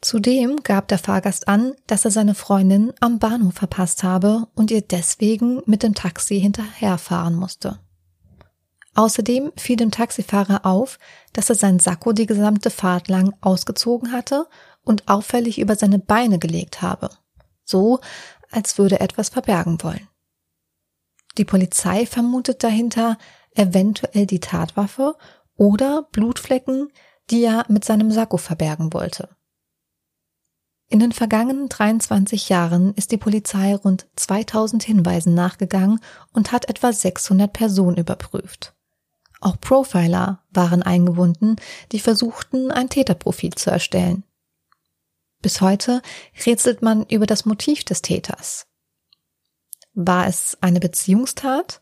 Zudem 0.02 0.56
gab 0.62 0.88
der 0.88 0.98
Fahrgast 0.98 1.48
an, 1.48 1.74
dass 1.86 2.04
er 2.04 2.10
seine 2.10 2.34
Freundin 2.34 2.92
am 3.00 3.18
Bahnhof 3.18 3.54
verpasst 3.54 4.02
habe 4.02 4.48
und 4.54 4.70
ihr 4.70 4.82
deswegen 4.82 5.62
mit 5.64 5.82
dem 5.82 5.94
Taxi 5.94 6.38
hinterherfahren 6.38 7.34
musste. 7.34 7.78
Außerdem 8.94 9.52
fiel 9.56 9.76
dem 9.76 9.90
Taxifahrer 9.90 10.66
auf, 10.66 10.98
dass 11.32 11.48
er 11.48 11.54
sein 11.54 11.78
Sakko 11.78 12.12
die 12.12 12.26
gesamte 12.26 12.68
Fahrt 12.68 13.08
lang 13.08 13.32
ausgezogen 13.40 14.12
hatte 14.12 14.46
und 14.82 15.08
auffällig 15.08 15.58
über 15.58 15.76
seine 15.76 15.98
Beine 15.98 16.38
gelegt 16.38 16.82
habe 16.82 17.08
so 17.72 18.00
als 18.50 18.78
würde 18.78 19.00
er 19.00 19.00
etwas 19.00 19.30
verbergen 19.30 19.82
wollen. 19.82 20.08
Die 21.38 21.46
Polizei 21.46 22.04
vermutet 22.04 22.62
dahinter 22.62 23.16
eventuell 23.54 24.26
die 24.26 24.40
Tatwaffe 24.40 25.16
oder 25.56 26.08
Blutflecken, 26.12 26.92
die 27.30 27.42
er 27.44 27.64
mit 27.68 27.84
seinem 27.84 28.10
Sakko 28.10 28.36
verbergen 28.36 28.92
wollte. 28.92 29.30
In 30.92 31.00
den 31.00 31.12
vergangenen 31.12 31.70
23 31.70 32.50
Jahren 32.50 32.92
ist 32.92 33.12
die 33.12 33.16
Polizei 33.16 33.74
rund 33.74 34.08
2000 34.16 34.82
Hinweisen 34.82 35.32
nachgegangen 35.32 36.00
und 36.34 36.52
hat 36.52 36.68
etwa 36.68 36.92
600 36.92 37.50
Personen 37.50 37.96
überprüft. 37.96 38.74
Auch 39.40 39.58
Profiler 39.58 40.44
waren 40.50 40.82
eingebunden, 40.82 41.56
die 41.92 41.98
versuchten, 41.98 42.70
ein 42.70 42.90
Täterprofil 42.90 43.54
zu 43.54 43.70
erstellen. 43.70 44.24
Bis 45.40 45.62
heute 45.62 46.02
rätselt 46.44 46.82
man 46.82 47.06
über 47.06 47.24
das 47.24 47.46
Motiv 47.46 47.84
des 47.84 48.02
Täters. 48.02 48.66
War 49.94 50.26
es 50.26 50.58
eine 50.60 50.78
Beziehungstat? 50.78 51.80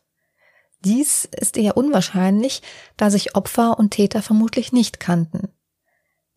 Dies 0.85 1.25
ist 1.25 1.57
eher 1.57 1.77
unwahrscheinlich, 1.77 2.63
da 2.97 3.11
sich 3.11 3.35
Opfer 3.35 3.77
und 3.77 3.91
Täter 3.91 4.23
vermutlich 4.23 4.71
nicht 4.71 5.01
kannten. 5.01 5.49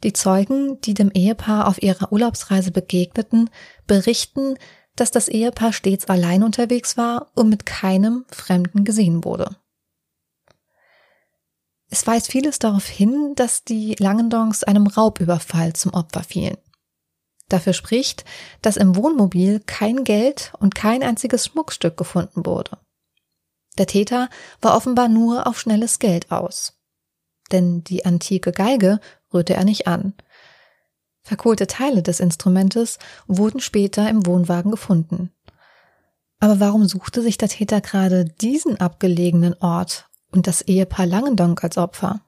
Die 0.03 0.13
Zeugen, 0.13 0.79
die 0.81 0.93
dem 0.93 1.11
Ehepaar 1.11 1.67
auf 1.67 1.81
ihrer 1.81 2.11
Urlaubsreise 2.11 2.71
begegneten, 2.71 3.49
berichten, 3.87 4.57
dass 4.95 5.11
das 5.11 5.29
Ehepaar 5.29 5.73
stets 5.73 6.05
allein 6.05 6.43
unterwegs 6.43 6.97
war 6.97 7.31
und 7.35 7.49
mit 7.49 7.65
keinem 7.65 8.25
Fremden 8.29 8.83
gesehen 8.83 9.23
wurde. 9.23 9.55
Es 11.89 12.05
weist 12.05 12.31
vieles 12.31 12.59
darauf 12.59 12.87
hin, 12.87 13.33
dass 13.35 13.63
die 13.63 13.95
Langendongs 13.97 14.63
einem 14.63 14.87
Raubüberfall 14.87 15.73
zum 15.73 15.93
Opfer 15.93 16.23
fielen. 16.23 16.57
Dafür 17.49 17.73
spricht, 17.73 18.25
dass 18.61 18.77
im 18.77 18.95
Wohnmobil 18.95 19.59
kein 19.59 20.03
Geld 20.03 20.53
und 20.59 20.75
kein 20.75 21.03
einziges 21.03 21.45
Schmuckstück 21.45 21.95
gefunden 21.95 22.45
wurde. 22.45 22.79
Der 23.77 23.87
Täter 23.87 24.29
war 24.61 24.75
offenbar 24.75 25.07
nur 25.07 25.47
auf 25.47 25.59
schnelles 25.59 25.99
Geld 25.99 26.31
aus. 26.31 26.79
Denn 27.51 27.83
die 27.83 28.05
antike 28.05 28.51
Geige 28.51 28.99
rührte 29.33 29.53
er 29.53 29.65
nicht 29.65 29.87
an. 29.87 30.13
Verkohlte 31.23 31.67
Teile 31.67 32.03
des 32.03 32.19
Instrumentes 32.19 32.99
wurden 33.27 33.61
später 33.61 34.09
im 34.09 34.25
Wohnwagen 34.25 34.71
gefunden. 34.71 35.31
Aber 36.39 36.59
warum 36.59 36.85
suchte 36.85 37.21
sich 37.21 37.37
der 37.37 37.47
Täter 37.47 37.79
gerade 37.79 38.25
diesen 38.25 38.81
abgelegenen 38.81 39.53
Ort 39.61 40.09
und 40.31 40.45
das 40.45 40.61
Ehepaar 40.61 41.05
Langendonk 41.05 41.63
als 41.63 41.77
Opfer? 41.77 42.19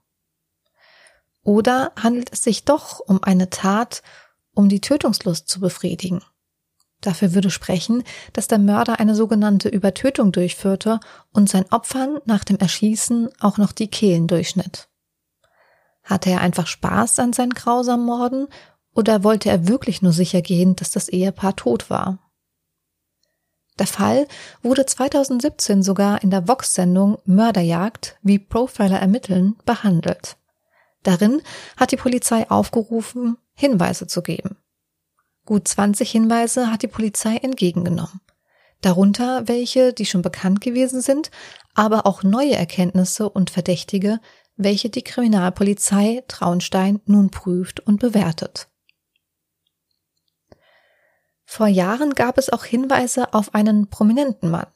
Oder 1.44 1.92
handelt 2.02 2.32
es 2.32 2.42
sich 2.42 2.64
doch 2.64 3.02
um 3.02 3.22
eine 3.22 3.50
Tat, 3.50 4.02
um 4.54 4.70
die 4.70 4.80
Tötungslust 4.80 5.50
zu 5.50 5.60
befriedigen? 5.60 6.22
Dafür 7.02 7.34
würde 7.34 7.52
sprechen, 7.52 8.04
dass 8.34 8.48
der 8.48 8.58
Mörder 8.58 9.00
eine 9.00 9.16
sogenannte 9.16 9.70
Übertötung 9.70 10.32
durchführte 10.32 11.00
und 11.34 11.50
sein 11.50 11.66
Opfern 11.72 12.20
nach 12.26 12.46
dem 12.46 12.58
Erschießen 12.58 13.30
auch 13.42 13.58
noch 13.58 13.74
die 13.74 13.90
Kehlen 13.90 14.28
durchschnitt. 14.28 14.88
Hatte 16.06 16.30
er 16.30 16.42
einfach 16.42 16.68
Spaß 16.68 17.20
an 17.20 17.34
seinen 17.34 17.54
grausamen 17.54 18.06
Morden 18.06 18.48
oder 18.94 19.24
wollte 19.24 19.50
er 19.50 19.68
wirklich 19.68 20.02
nur 20.02 20.14
sicher 20.14 20.42
gehen, 20.42 20.76
dass 20.76 20.92
das 20.92 21.10
Ehepaar 21.10 21.56
tot 21.56 21.90
war? 21.90 22.20
Der 23.78 23.88
Fall 23.88 24.28
wurde 24.62 24.86
2017 24.86 25.84
sogar 25.84 26.24
in 26.24 26.30
der 26.30 26.48
Vox-Sendung 26.48 27.18
Mörderjagd, 27.26 28.18
wie 28.22 28.40
Profiler 28.40 29.00
ermitteln, 29.00 29.58
behandelt. 29.66 30.38
Darin 31.04 31.42
hat 31.76 31.92
die 31.92 31.98
Polizei 31.98 32.50
aufgerufen, 32.50 33.38
Hinweise 33.54 34.08
zu 34.08 34.22
geben. 34.22 34.58
Gut 35.46 35.68
20 35.68 36.10
Hinweise 36.10 36.72
hat 36.72 36.84
die 36.84 36.88
Polizei 36.88 37.36
entgegengenommen. 37.38 38.22
Darunter 38.82 39.48
welche, 39.48 39.94
die 39.94 40.06
schon 40.06 40.22
bekannt 40.22 40.62
gewesen 40.62 41.02
sind, 41.02 41.30
aber 41.74 42.06
auch 42.06 42.24
neue 42.24 42.56
Erkenntnisse 42.56 43.30
und 43.30 43.50
Verdächtige, 43.50 44.20
welche 44.58 44.90
die 44.90 45.04
Kriminalpolizei 45.04 46.24
Traunstein 46.28 47.02
nun 47.06 47.30
prüft 47.30 47.80
und 47.82 48.00
bewertet. 48.00 48.68
Vor 51.46 51.68
Jahren 51.68 52.14
gab 52.14 52.38
es 52.38 52.50
auch 52.50 52.66
Hinweise 52.66 53.34
auf 53.34 53.54
einen 53.54 53.88
prominenten 53.88 54.50
Mann. 54.50 54.68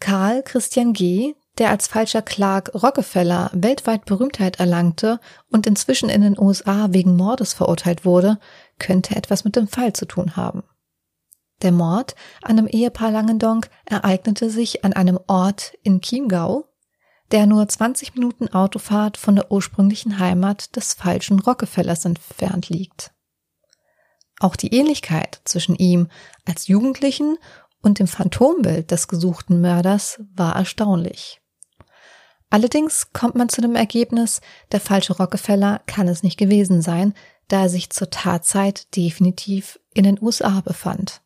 Karl 0.00 0.42
Christian 0.42 0.92
G., 0.92 1.34
der 1.58 1.70
als 1.70 1.86
falscher 1.86 2.22
Clark 2.22 2.72
Rockefeller 2.74 3.50
weltweit 3.52 4.06
Berühmtheit 4.06 4.58
erlangte 4.58 5.20
und 5.50 5.66
inzwischen 5.66 6.08
in 6.08 6.20
den 6.20 6.38
USA 6.38 6.88
wegen 6.90 7.16
Mordes 7.16 7.54
verurteilt 7.54 8.04
wurde, 8.04 8.38
könnte 8.78 9.14
etwas 9.14 9.44
mit 9.44 9.56
dem 9.56 9.68
Fall 9.68 9.92
zu 9.92 10.04
tun 10.06 10.36
haben. 10.36 10.64
Der 11.62 11.70
Mord 11.70 12.16
an 12.42 12.58
einem 12.58 12.66
Ehepaar 12.66 13.10
Langendonk 13.10 13.70
ereignete 13.86 14.50
sich 14.50 14.84
an 14.84 14.92
einem 14.92 15.18
Ort 15.28 15.74
in 15.82 16.00
Chiemgau, 16.00 16.66
der 17.32 17.46
nur 17.46 17.66
20 17.66 18.14
Minuten 18.14 18.48
Autofahrt 18.48 19.16
von 19.16 19.36
der 19.36 19.50
ursprünglichen 19.50 20.18
Heimat 20.18 20.76
des 20.76 20.94
falschen 20.94 21.40
Rockefellers 21.40 22.04
entfernt 22.04 22.68
liegt. 22.68 23.12
Auch 24.40 24.56
die 24.56 24.74
Ähnlichkeit 24.74 25.40
zwischen 25.44 25.76
ihm 25.76 26.08
als 26.44 26.68
Jugendlichen 26.68 27.38
und 27.82 27.98
dem 27.98 28.06
Phantombild 28.06 28.90
des 28.90 29.08
gesuchten 29.08 29.60
Mörders 29.60 30.20
war 30.34 30.56
erstaunlich. 30.56 31.40
Allerdings 32.50 33.12
kommt 33.12 33.34
man 33.34 33.48
zu 33.48 33.60
dem 33.60 33.74
Ergebnis, 33.74 34.40
der 34.72 34.80
falsche 34.80 35.16
Rockefeller 35.16 35.80
kann 35.86 36.08
es 36.08 36.22
nicht 36.22 36.38
gewesen 36.38 36.82
sein, 36.82 37.14
da 37.48 37.62
er 37.62 37.68
sich 37.68 37.90
zur 37.90 38.10
Tatzeit 38.10 38.94
definitiv 38.96 39.80
in 39.92 40.04
den 40.04 40.22
USA 40.22 40.60
befand. 40.60 41.20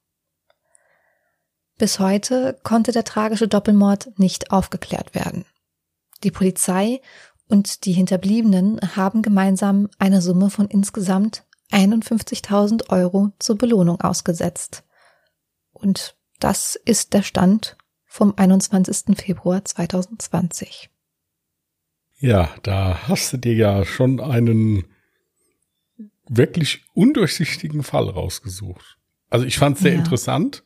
Bis 1.77 2.01
heute 2.01 2.59
konnte 2.65 2.93
der 2.93 3.05
tragische 3.05 3.47
Doppelmord 3.47 4.19
nicht 4.19 4.51
aufgeklärt 4.51 5.15
werden. 5.15 5.45
Die 6.25 6.31
Polizei 6.31 7.01
und 7.49 7.85
die 7.85 7.93
Hinterbliebenen 7.93 8.81
haben 8.97 9.23
gemeinsam 9.23 9.89
eine 9.99 10.21
Summe 10.21 10.51
von 10.51 10.67
insgesamt 10.67 11.45
51.000 11.71 12.91
Euro 12.91 13.33
zur 13.39 13.57
Belohnung 13.57 14.01
ausgesetzt. 14.01 14.85
Und 15.73 16.17
das 16.41 16.77
ist 16.85 17.15
der 17.15 17.23
Stand 17.23 17.77
vom 18.05 18.35
21. 18.37 19.17
Februar 19.17 19.65
2020. 19.65 20.91
Ja, 22.19 22.51
da 22.63 23.07
hast 23.07 23.33
du 23.33 23.37
dir 23.37 23.55
ja 23.55 23.85
schon 23.85 24.21
einen 24.21 24.85
wirklich 26.29 26.85
undurchsichtigen 26.95 27.83
Fall 27.83 28.09
rausgesucht. 28.09 28.99
Also 29.31 29.47
ich 29.47 29.59
fand 29.59 29.77
es 29.77 29.83
sehr 29.83 29.93
ja. 29.93 29.99
interessant, 29.99 30.65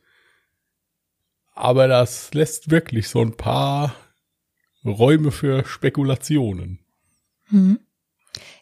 aber 1.55 1.89
das 1.89 2.33
lässt 2.33 2.71
wirklich 2.71 3.09
so 3.09 3.21
ein 3.21 3.37
paar 3.37 3.95
Räume 4.85 5.31
für 5.31 5.65
Spekulationen. 5.65 6.81
Hm. 7.49 7.79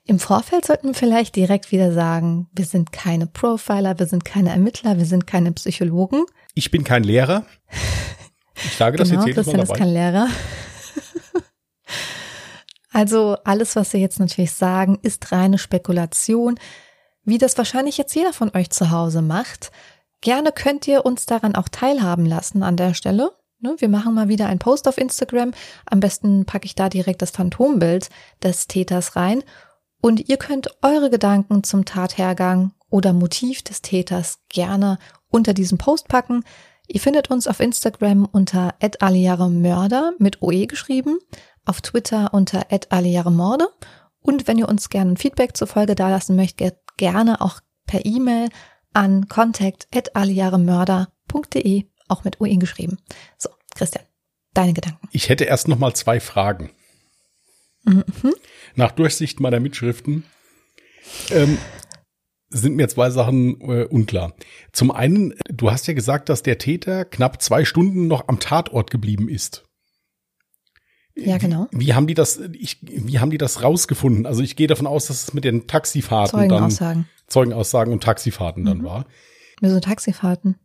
Im 0.04 0.18
Vorfeld 0.18 0.66
sollten 0.66 0.88
wir 0.88 0.94
vielleicht 0.94 1.36
direkt 1.36 1.70
wieder 1.70 1.92
sagen, 1.92 2.48
wir 2.52 2.64
sind 2.64 2.92
keine 2.92 3.26
Profiler, 3.26 3.98
wir 3.98 4.06
sind 4.06 4.24
keine 4.24 4.50
Ermittler, 4.50 4.98
wir 4.98 5.04
sind 5.04 5.26
keine 5.26 5.52
Psychologen. 5.52 6.24
Ich 6.54 6.70
bin 6.70 6.84
kein 6.84 7.04
Lehrer. 7.04 7.44
Ich 8.64 8.76
sage 8.76 8.96
das 8.96 9.10
genau, 9.10 9.20
jetzt 9.20 9.28
jedes 9.28 9.44
Christian 9.46 9.56
Mal 9.58 9.66
dabei. 9.66 9.74
ist 9.74 9.78
kein 9.78 9.92
Lehrer. 9.92 10.28
also 12.92 13.36
alles, 13.44 13.76
was 13.76 13.92
wir 13.92 14.00
jetzt 14.00 14.18
natürlich 14.18 14.52
sagen, 14.52 14.98
ist 15.02 15.32
reine 15.32 15.58
Spekulation, 15.58 16.58
wie 17.24 17.38
das 17.38 17.56
wahrscheinlich 17.56 17.96
jetzt 17.96 18.14
jeder 18.14 18.32
von 18.32 18.50
euch 18.54 18.70
zu 18.70 18.90
Hause 18.90 19.22
macht. 19.22 19.70
Gerne 20.20 20.52
könnt 20.52 20.86
ihr 20.88 21.06
uns 21.06 21.24
daran 21.24 21.54
auch 21.54 21.68
teilhaben 21.68 22.26
lassen 22.26 22.62
an 22.62 22.76
der 22.76 22.94
Stelle. 22.94 23.30
Ne, 23.60 23.76
wir 23.78 23.88
machen 23.88 24.14
mal 24.14 24.28
wieder 24.28 24.46
einen 24.46 24.58
Post 24.58 24.88
auf 24.88 24.98
Instagram. 24.98 25.52
Am 25.86 26.00
besten 26.00 26.46
packe 26.46 26.66
ich 26.66 26.74
da 26.74 26.88
direkt 26.88 27.22
das 27.22 27.30
Phantombild 27.30 28.08
des 28.42 28.66
Täters 28.66 29.16
rein. 29.16 29.44
Und 30.00 30.28
ihr 30.28 30.38
könnt 30.38 30.78
eure 30.82 31.10
Gedanken 31.10 31.62
zum 31.62 31.84
Tathergang 31.84 32.72
oder 32.88 33.12
Motiv 33.12 33.62
des 33.62 33.82
Täters 33.82 34.38
gerne 34.48 34.98
unter 35.28 35.52
diesem 35.52 35.78
Post 35.78 36.08
packen. 36.08 36.42
Ihr 36.88 37.00
findet 37.00 37.30
uns 37.30 37.46
auf 37.46 37.60
Instagram 37.60 38.24
unter 38.24 38.74
@aliaremörder 38.98 40.14
mit 40.18 40.42
OE 40.42 40.66
geschrieben, 40.66 41.18
auf 41.64 41.82
Twitter 41.82 42.32
unter 42.32 42.66
@aliaremorde 42.88 43.68
und 44.20 44.46
wenn 44.46 44.58
ihr 44.58 44.68
uns 44.68 44.90
gerne 44.90 45.12
ein 45.12 45.16
Feedback 45.16 45.56
zur 45.56 45.66
Folge 45.66 45.94
dalassen 45.94 46.36
möchtet, 46.36 46.76
gerne 46.96 47.40
auch 47.40 47.60
per 47.86 48.04
E-Mail 48.04 48.50
an 48.92 49.28
contact@aliaremörder.de 49.28 51.86
auch 52.10 52.24
mit 52.24 52.40
OE 52.40 52.56
geschrieben. 52.56 52.98
So, 53.38 53.50
Christian, 53.74 54.04
deine 54.54 54.72
Gedanken. 54.72 55.08
Ich 55.12 55.28
hätte 55.28 55.44
erst 55.44 55.68
noch 55.68 55.78
mal 55.78 55.94
zwei 55.94 56.20
Fragen. 56.20 56.70
Mhm. 57.84 58.04
Nach 58.74 58.92
Durchsicht 58.92 59.40
meiner 59.40 59.60
Mitschriften 59.60 60.24
ähm, 61.30 61.58
sind 62.50 62.76
mir 62.76 62.88
zwei 62.88 63.10
Sachen 63.10 63.60
äh, 63.60 63.84
unklar. 63.84 64.34
Zum 64.72 64.90
einen, 64.90 65.34
du 65.48 65.70
hast 65.70 65.86
ja 65.86 65.94
gesagt, 65.94 66.28
dass 66.28 66.42
der 66.42 66.58
Täter 66.58 67.04
knapp 67.04 67.40
zwei 67.40 67.64
Stunden 67.64 68.06
noch 68.06 68.28
am 68.28 68.40
Tatort 68.40 68.90
geblieben 68.90 69.28
ist. 69.28 69.64
Ja, 71.16 71.38
genau. 71.38 71.68
Wie, 71.70 71.86
wie 71.86 71.94
haben 71.94 72.06
die 72.06 72.14
das, 72.14 72.40
ich, 72.52 72.78
wie 72.82 73.18
haben 73.18 73.30
die 73.30 73.38
das 73.38 73.62
rausgefunden? 73.62 74.26
Also 74.26 74.42
ich 74.42 74.56
gehe 74.56 74.66
davon 74.66 74.86
aus, 74.86 75.06
dass 75.06 75.22
es 75.24 75.34
mit 75.34 75.44
den 75.44 75.66
Taxifahrten 75.66 76.38
Zeugenaussagen. 76.38 77.02
dann 77.02 77.26
Zeugenaussagen 77.28 77.92
und 77.92 78.02
Taxifahrten 78.02 78.62
mhm. 78.62 78.66
dann 78.66 78.84
war. 78.84 79.06
Wieso 79.60 79.80
Taxifahrten? 79.80 80.56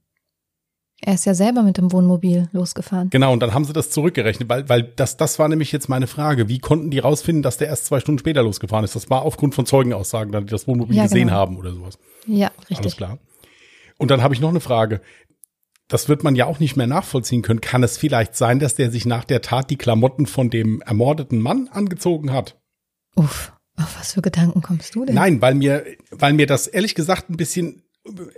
Er 1.07 1.13
ist 1.13 1.25
ja 1.25 1.35
selber 1.35 1.61
mit 1.61 1.77
dem 1.77 1.91
Wohnmobil 1.91 2.49
losgefahren. 2.51 3.11
Genau, 3.11 3.31
und 3.31 3.39
dann 3.39 3.53
haben 3.53 3.63
sie 3.63 3.73
das 3.73 3.91
zurückgerechnet, 3.91 4.49
weil, 4.49 4.67
weil 4.69 4.81
das, 4.81 5.17
das 5.17 5.37
war 5.37 5.47
nämlich 5.47 5.71
jetzt 5.71 5.87
meine 5.87 6.07
Frage. 6.07 6.49
Wie 6.49 6.57
konnten 6.57 6.89
die 6.89 6.97
rausfinden, 6.97 7.43
dass 7.43 7.57
der 7.57 7.67
erst 7.67 7.85
zwei 7.85 7.99
Stunden 7.99 8.17
später 8.17 8.41
losgefahren 8.41 8.83
ist? 8.83 8.95
Das 8.95 9.07
war 9.11 9.21
aufgrund 9.21 9.53
von 9.53 9.67
Zeugenaussagen, 9.67 10.31
die 10.31 10.49
das 10.49 10.67
Wohnmobil 10.67 10.95
ja, 10.95 11.03
gesehen 11.03 11.27
genau. 11.27 11.37
haben 11.37 11.57
oder 11.57 11.73
sowas. 11.73 11.99
Ja, 12.25 12.49
richtig. 12.61 12.79
Alles 12.79 12.95
klar. 12.95 13.19
Und 13.99 14.09
dann 14.09 14.23
habe 14.23 14.33
ich 14.33 14.41
noch 14.41 14.49
eine 14.49 14.61
Frage. 14.61 14.99
Das 15.87 16.09
wird 16.09 16.23
man 16.23 16.35
ja 16.35 16.47
auch 16.47 16.59
nicht 16.59 16.75
mehr 16.75 16.87
nachvollziehen 16.87 17.43
können. 17.43 17.61
Kann 17.61 17.83
es 17.83 17.99
vielleicht 17.99 18.35
sein, 18.35 18.57
dass 18.57 18.73
der 18.73 18.89
sich 18.89 19.05
nach 19.05 19.25
der 19.25 19.43
Tat 19.43 19.69
die 19.69 19.77
Klamotten 19.77 20.25
von 20.25 20.49
dem 20.49 20.81
ermordeten 20.81 21.39
Mann 21.39 21.69
angezogen 21.71 22.33
hat? 22.33 22.59
Uff, 23.15 23.53
auf 23.77 23.99
was 23.99 24.13
für 24.13 24.23
Gedanken 24.23 24.63
kommst 24.63 24.95
du 24.95 25.05
denn? 25.05 25.13
Nein, 25.13 25.39
weil 25.39 25.53
mir, 25.53 25.85
weil 26.09 26.33
mir 26.33 26.47
das 26.47 26.65
ehrlich 26.65 26.95
gesagt 26.95 27.29
ein 27.29 27.37
bisschen 27.37 27.83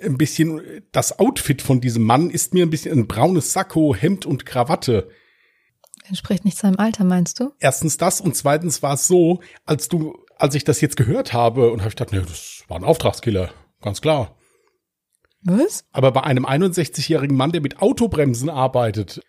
ein 0.02 0.18
bisschen, 0.18 0.62
das 0.92 1.20
Outfit 1.20 1.62
von 1.62 1.82
diesem 1.82 2.04
Mann 2.04 2.30
ist 2.30 2.54
mir 2.54 2.66
ein 2.66 2.70
bisschen 2.70 2.98
ein 2.98 3.08
braunes 3.08 3.54
Sakko, 3.54 3.96
Hemd 3.96 4.26
und 4.26 4.46
Krawatte. 4.46 5.10
Entspricht 6.08 6.46
nicht 6.46 6.58
seinem 6.58 6.78
Alter, 6.78 7.04
meinst 7.04 7.40
du? 7.40 7.52
Erstens 7.60 7.98
das 7.98 8.22
und 8.22 8.36
zweitens 8.36 8.82
war 8.82 8.94
es 8.94 9.08
so, 9.08 9.42
als 9.66 9.90
du, 9.90 10.18
als 10.38 10.56
ich 10.56 10.64
das 10.64 10.80
jetzt 10.80 10.96
gehört 10.96 11.34
habe 11.34 11.72
und 11.72 11.82
habe 11.82 11.90
ich 11.90 11.96
gedacht, 11.96 12.14
ne, 12.14 12.22
das 12.22 12.64
war 12.68 12.78
ein 12.78 12.86
Auftragskiller, 12.86 13.52
ganz 13.82 14.00
klar. 14.02 14.38
Was? 15.42 15.86
Aber 15.92 16.12
bei 16.12 16.24
einem 16.24 16.46
61-jährigen 16.46 17.36
Mann, 17.36 17.52
der 17.52 17.62
mit 17.62 17.82
Autobremsen 17.82 18.50
arbeitet, 18.50 19.22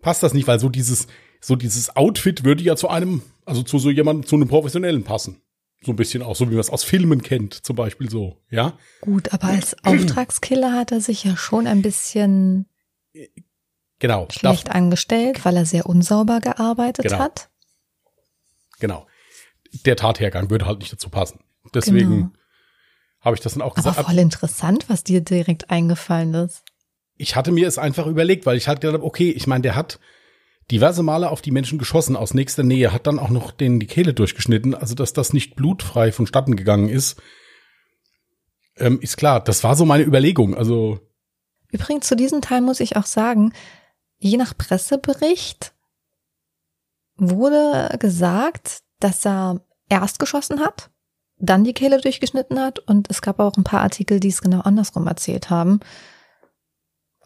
passt 0.00 0.22
das 0.22 0.34
nicht, 0.34 0.46
weil 0.46 0.58
so 0.58 0.68
dieses, 0.68 1.06
so 1.40 1.56
dieses 1.56 1.96
Outfit 1.96 2.44
würde 2.44 2.62
ja 2.62 2.76
zu 2.76 2.88
einem, 2.88 3.22
also 3.44 3.62
zu 3.62 3.78
so 3.78 3.90
jemandem, 3.90 4.26
zu 4.26 4.36
einem 4.36 4.48
Professionellen 4.48 5.04
passen. 5.04 5.42
So 5.82 5.92
ein 5.92 5.96
bisschen 5.96 6.22
auch, 6.22 6.34
so 6.34 6.46
wie 6.46 6.54
man 6.54 6.60
es 6.60 6.70
aus 6.70 6.84
Filmen 6.84 7.22
kennt, 7.22 7.54
zum 7.54 7.76
Beispiel 7.76 8.10
so, 8.10 8.42
ja. 8.50 8.78
Gut, 9.02 9.32
aber 9.32 9.48
als 9.48 9.76
Auftragskiller 9.84 10.72
hat 10.72 10.92
er 10.92 11.00
sich 11.00 11.24
ja 11.24 11.36
schon 11.36 11.66
ein 11.66 11.82
bisschen 11.82 12.66
genau, 13.98 14.26
schlecht 14.30 14.70
angestellt, 14.70 15.44
weil 15.44 15.56
er 15.56 15.66
sehr 15.66 15.86
unsauber 15.86 16.40
gearbeitet 16.40 17.04
genau. 17.04 17.18
hat. 17.18 17.50
Genau. 18.78 19.06
Der 19.84 19.96
Tathergang 19.96 20.50
würde 20.50 20.66
halt 20.66 20.78
nicht 20.78 20.92
dazu 20.92 21.08
passen. 21.08 21.40
Deswegen 21.74 22.10
genau. 22.10 22.30
habe 23.20 23.36
ich 23.36 23.42
das 23.42 23.54
dann 23.54 23.62
auch 23.62 23.74
gesagt. 23.74 23.98
Aber 23.98 24.08
voll 24.08 24.18
interessant, 24.18 24.88
was 24.88 25.04
dir 25.04 25.20
direkt 25.20 25.70
eingefallen 25.70 26.34
ist. 26.34 26.62
Ich 27.16 27.34
hatte 27.36 27.52
mir 27.52 27.66
es 27.66 27.78
einfach 27.78 28.06
überlegt, 28.06 28.46
weil 28.46 28.56
ich 28.56 28.68
halt 28.68 28.80
gedacht, 28.80 29.02
okay, 29.02 29.30
ich 29.30 29.46
meine, 29.46 29.62
der 29.62 29.74
hat 29.74 29.98
diverse 30.70 31.02
Male 31.02 31.30
auf 31.30 31.42
die 31.42 31.50
Menschen 31.50 31.78
geschossen 31.78 32.16
aus 32.16 32.34
nächster 32.34 32.62
Nähe, 32.62 32.92
hat 32.92 33.06
dann 33.06 33.18
auch 33.18 33.30
noch 33.30 33.52
denen 33.52 33.80
die 33.80 33.86
Kehle 33.86 34.14
durchgeschnitten, 34.14 34.74
also 34.74 34.94
dass 34.94 35.12
das 35.12 35.32
nicht 35.32 35.56
blutfrei 35.56 36.12
vonstatten 36.12 36.56
gegangen 36.56 36.88
ist, 36.88 37.20
ähm, 38.76 39.00
ist 39.00 39.16
klar. 39.16 39.40
Das 39.40 39.64
war 39.64 39.76
so 39.76 39.84
meine 39.84 40.04
Überlegung. 40.04 40.54
Also 40.54 41.00
Übrigens, 41.70 42.06
zu 42.06 42.16
diesem 42.16 42.40
Teil 42.40 42.60
muss 42.60 42.80
ich 42.80 42.96
auch 42.96 43.06
sagen, 43.06 43.52
je 44.18 44.36
nach 44.36 44.56
Pressebericht 44.56 45.74
wurde 47.16 47.96
gesagt, 47.98 48.82
dass 49.00 49.24
er 49.24 49.60
erst 49.88 50.18
geschossen 50.18 50.60
hat, 50.60 50.90
dann 51.38 51.64
die 51.64 51.74
Kehle 51.74 52.00
durchgeschnitten 52.00 52.58
hat 52.60 52.78
und 52.78 53.10
es 53.10 53.20
gab 53.22 53.40
auch 53.40 53.56
ein 53.56 53.64
paar 53.64 53.82
Artikel, 53.82 54.20
die 54.20 54.28
es 54.28 54.40
genau 54.40 54.60
andersrum 54.60 55.06
erzählt 55.06 55.50
haben. 55.50 55.80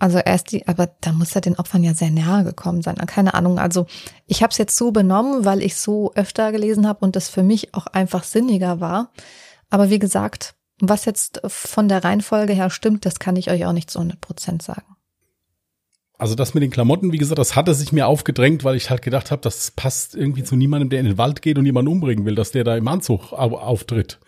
Also 0.00 0.18
erst 0.18 0.50
die, 0.50 0.66
aber 0.66 0.88
da 1.02 1.12
muss 1.12 1.34
er 1.36 1.42
den 1.42 1.56
Opfern 1.56 1.84
ja 1.84 1.92
sehr 1.92 2.10
nahe 2.10 2.42
gekommen 2.42 2.80
sein. 2.80 2.96
Keine 2.96 3.34
Ahnung. 3.34 3.58
Also 3.58 3.86
ich 4.26 4.42
habe 4.42 4.50
es 4.50 4.56
jetzt 4.56 4.76
so 4.76 4.92
benommen, 4.92 5.44
weil 5.44 5.62
ich 5.62 5.76
so 5.76 6.12
öfter 6.14 6.52
gelesen 6.52 6.88
habe 6.88 7.04
und 7.04 7.16
das 7.16 7.28
für 7.28 7.42
mich 7.42 7.74
auch 7.74 7.86
einfach 7.86 8.24
sinniger 8.24 8.80
war. 8.80 9.12
Aber 9.68 9.90
wie 9.90 9.98
gesagt, 9.98 10.54
was 10.80 11.04
jetzt 11.04 11.42
von 11.46 11.88
der 11.88 12.02
Reihenfolge 12.02 12.54
her 12.54 12.70
stimmt, 12.70 13.04
das 13.04 13.18
kann 13.18 13.36
ich 13.36 13.50
euch 13.50 13.66
auch 13.66 13.74
nicht 13.74 13.90
zu 13.90 13.98
100 13.98 14.20
Prozent 14.22 14.62
sagen. 14.62 14.96
Also 16.16 16.34
das 16.34 16.54
mit 16.54 16.62
den 16.62 16.70
Klamotten, 16.70 17.12
wie 17.12 17.18
gesagt, 17.18 17.38
das 17.38 17.54
hatte 17.54 17.74
sich 17.74 17.92
mir 17.92 18.06
aufgedrängt, 18.06 18.64
weil 18.64 18.76
ich 18.76 18.88
halt 18.88 19.02
gedacht 19.02 19.30
habe, 19.30 19.42
das 19.42 19.70
passt 19.70 20.14
irgendwie 20.14 20.44
zu 20.44 20.56
niemandem, 20.56 20.88
der 20.88 21.00
in 21.00 21.06
den 21.06 21.18
Wald 21.18 21.42
geht 21.42 21.58
und 21.58 21.66
jemanden 21.66 21.92
umbringen 21.92 22.24
will, 22.24 22.34
dass 22.34 22.52
der 22.52 22.64
da 22.64 22.74
im 22.74 22.88
Anzug 22.88 23.32
auftritt. 23.34 24.18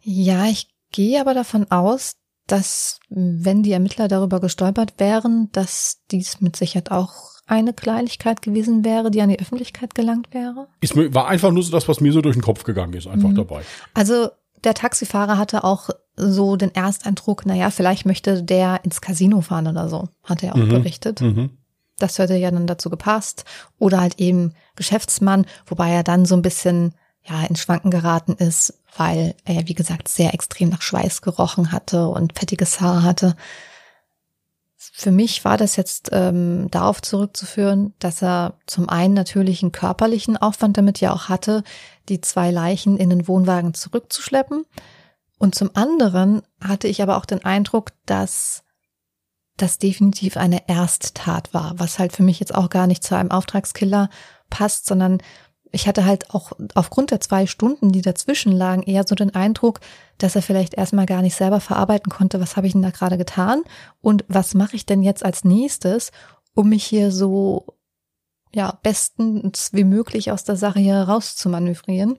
Ja, 0.00 0.46
ich 0.46 0.68
gehe 0.92 1.20
aber 1.20 1.34
davon 1.34 1.68
aus, 1.70 2.12
dass 2.46 3.00
wenn 3.08 3.62
die 3.62 3.72
Ermittler 3.72 4.08
darüber 4.08 4.40
gestolpert 4.40 4.94
wären, 4.98 5.50
dass 5.52 6.02
dies 6.10 6.40
mit 6.40 6.56
Sicherheit 6.56 6.90
auch 6.90 7.36
eine 7.46 7.72
Kleinigkeit 7.72 8.42
gewesen 8.42 8.84
wäre, 8.84 9.10
die 9.10 9.22
an 9.22 9.28
die 9.28 9.38
Öffentlichkeit 9.38 9.94
gelangt 9.94 10.28
wäre. 10.32 10.68
Ist, 10.80 10.96
war 10.96 11.28
einfach 11.28 11.52
nur 11.52 11.62
so 11.62 11.70
das, 11.70 11.88
was 11.88 12.00
mir 12.00 12.12
so 12.12 12.20
durch 12.20 12.36
den 12.36 12.42
Kopf 12.42 12.64
gegangen 12.64 12.92
ist, 12.94 13.06
einfach 13.06 13.30
mhm. 13.30 13.36
dabei. 13.36 13.62
Also 13.94 14.28
der 14.64 14.74
Taxifahrer 14.74 15.38
hatte 15.38 15.64
auch 15.64 15.90
so 16.16 16.56
den 16.56 16.74
Ersteindruck, 16.74 17.46
naja, 17.46 17.70
vielleicht 17.70 18.06
möchte 18.06 18.42
der 18.42 18.84
ins 18.84 19.00
Casino 19.00 19.42
fahren 19.42 19.68
oder 19.68 19.88
so, 19.88 20.08
hat 20.24 20.42
er 20.42 20.54
auch 20.54 20.58
mhm. 20.58 20.70
berichtet. 20.70 21.20
Mhm. 21.20 21.50
Das 21.98 22.18
hätte 22.18 22.34
ja 22.34 22.50
dann 22.50 22.66
dazu 22.66 22.90
gepasst. 22.90 23.44
Oder 23.78 24.00
halt 24.00 24.18
eben 24.18 24.52
Geschäftsmann, 24.74 25.46
wobei 25.66 25.90
er 25.90 26.02
dann 26.02 26.26
so 26.26 26.34
ein 26.34 26.42
bisschen 26.42 26.94
ja 27.22 27.44
ins 27.44 27.60
Schwanken 27.60 27.90
geraten 27.90 28.32
ist, 28.32 28.82
weil 28.98 29.34
er, 29.44 29.68
wie 29.68 29.74
gesagt, 29.74 30.08
sehr 30.08 30.34
extrem 30.34 30.68
nach 30.68 30.82
Schweiß 30.82 31.22
gerochen 31.22 31.72
hatte 31.72 32.08
und 32.08 32.38
fettiges 32.38 32.80
Haar 32.80 33.02
hatte. 33.02 33.36
Für 34.76 35.10
mich 35.10 35.44
war 35.44 35.56
das 35.56 35.76
jetzt 35.76 36.10
ähm, 36.12 36.70
darauf 36.70 37.02
zurückzuführen, 37.02 37.94
dass 37.98 38.22
er 38.22 38.54
zum 38.66 38.88
einen 38.88 39.14
natürlich 39.14 39.62
einen 39.62 39.72
körperlichen 39.72 40.36
Aufwand 40.36 40.76
damit 40.76 41.00
ja 41.00 41.12
auch 41.12 41.28
hatte, 41.28 41.64
die 42.08 42.20
zwei 42.20 42.50
Leichen 42.50 42.96
in 42.96 43.10
den 43.10 43.28
Wohnwagen 43.28 43.74
zurückzuschleppen. 43.74 44.64
Und 45.38 45.54
zum 45.54 45.70
anderen 45.74 46.42
hatte 46.62 46.88
ich 46.88 47.02
aber 47.02 47.16
auch 47.16 47.26
den 47.26 47.44
Eindruck, 47.44 47.92
dass 48.06 48.62
das 49.56 49.78
definitiv 49.78 50.36
eine 50.36 50.68
Ersttat 50.68 51.54
war, 51.54 51.78
was 51.78 51.98
halt 51.98 52.12
für 52.12 52.22
mich 52.22 52.40
jetzt 52.40 52.54
auch 52.54 52.68
gar 52.68 52.86
nicht 52.86 53.02
zu 53.02 53.16
einem 53.16 53.30
Auftragskiller 53.30 54.10
passt, 54.50 54.86
sondern 54.86 55.18
ich 55.72 55.86
hatte 55.86 56.04
halt 56.04 56.30
auch 56.30 56.52
aufgrund 56.74 57.10
der 57.10 57.20
zwei 57.20 57.46
Stunden, 57.46 57.92
die 57.92 58.02
dazwischen 58.02 58.52
lagen, 58.52 58.82
eher 58.82 59.04
so 59.06 59.14
den 59.14 59.34
Eindruck, 59.34 59.80
dass 60.18 60.36
er 60.36 60.42
vielleicht 60.42 60.74
erstmal 60.74 61.06
gar 61.06 61.22
nicht 61.22 61.34
selber 61.34 61.60
verarbeiten 61.60 62.10
konnte, 62.10 62.40
was 62.40 62.56
habe 62.56 62.66
ich 62.66 62.72
denn 62.72 62.82
da 62.82 62.90
gerade 62.90 63.18
getan 63.18 63.62
und 64.00 64.24
was 64.28 64.54
mache 64.54 64.76
ich 64.76 64.86
denn 64.86 65.02
jetzt 65.02 65.24
als 65.24 65.44
nächstes, 65.44 66.12
um 66.54 66.68
mich 66.68 66.84
hier 66.84 67.10
so 67.10 67.66
ja 68.54 68.78
bestens 68.82 69.70
wie 69.72 69.84
möglich 69.84 70.30
aus 70.30 70.44
der 70.44 70.56
Sache 70.56 70.80
hier 70.80 70.96
raus 70.96 71.36
zu 71.36 71.48
manövrieren. 71.48 72.18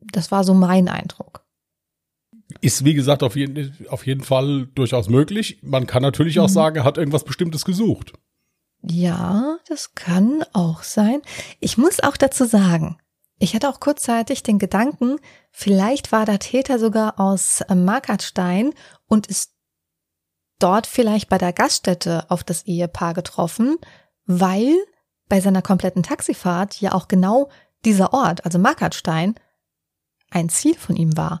Das 0.00 0.30
war 0.30 0.44
so 0.44 0.54
mein 0.54 0.88
Eindruck. 0.88 1.44
Ist, 2.60 2.84
wie 2.84 2.94
gesagt, 2.94 3.22
auf 3.22 3.34
jeden, 3.34 3.76
auf 3.88 4.06
jeden 4.06 4.20
Fall 4.20 4.66
durchaus 4.74 5.08
möglich. 5.08 5.58
Man 5.62 5.86
kann 5.86 6.02
natürlich 6.02 6.38
auch 6.38 6.48
mhm. 6.48 6.52
sagen, 6.52 6.76
er 6.76 6.84
hat 6.84 6.98
irgendwas 6.98 7.24
Bestimmtes 7.24 7.64
gesucht. 7.64 8.12
Ja, 8.82 9.58
das 9.68 9.94
kann 9.94 10.44
auch 10.52 10.82
sein. 10.82 11.22
Ich 11.60 11.78
muss 11.78 12.00
auch 12.00 12.16
dazu 12.16 12.44
sagen, 12.44 12.98
ich 13.38 13.54
hatte 13.54 13.68
auch 13.68 13.80
kurzzeitig 13.80 14.42
den 14.42 14.58
Gedanken, 14.58 15.16
vielleicht 15.50 16.12
war 16.12 16.26
der 16.26 16.38
Täter 16.38 16.78
sogar 16.78 17.18
aus 17.18 17.62
Markatstein 17.72 18.72
und 19.06 19.26
ist 19.26 19.52
dort 20.58 20.86
vielleicht 20.86 21.28
bei 21.28 21.38
der 21.38 21.52
Gaststätte 21.52 22.30
auf 22.30 22.44
das 22.44 22.62
Ehepaar 22.64 23.14
getroffen, 23.14 23.78
weil 24.26 24.76
bei 25.28 25.40
seiner 25.40 25.62
kompletten 25.62 26.02
Taxifahrt 26.02 26.80
ja 26.80 26.92
auch 26.92 27.08
genau 27.08 27.50
dieser 27.84 28.12
Ort, 28.12 28.44
also 28.44 28.58
Markatstein, 28.58 29.34
ein 30.30 30.48
Ziel 30.48 30.76
von 30.76 30.96
ihm 30.96 31.16
war. 31.16 31.40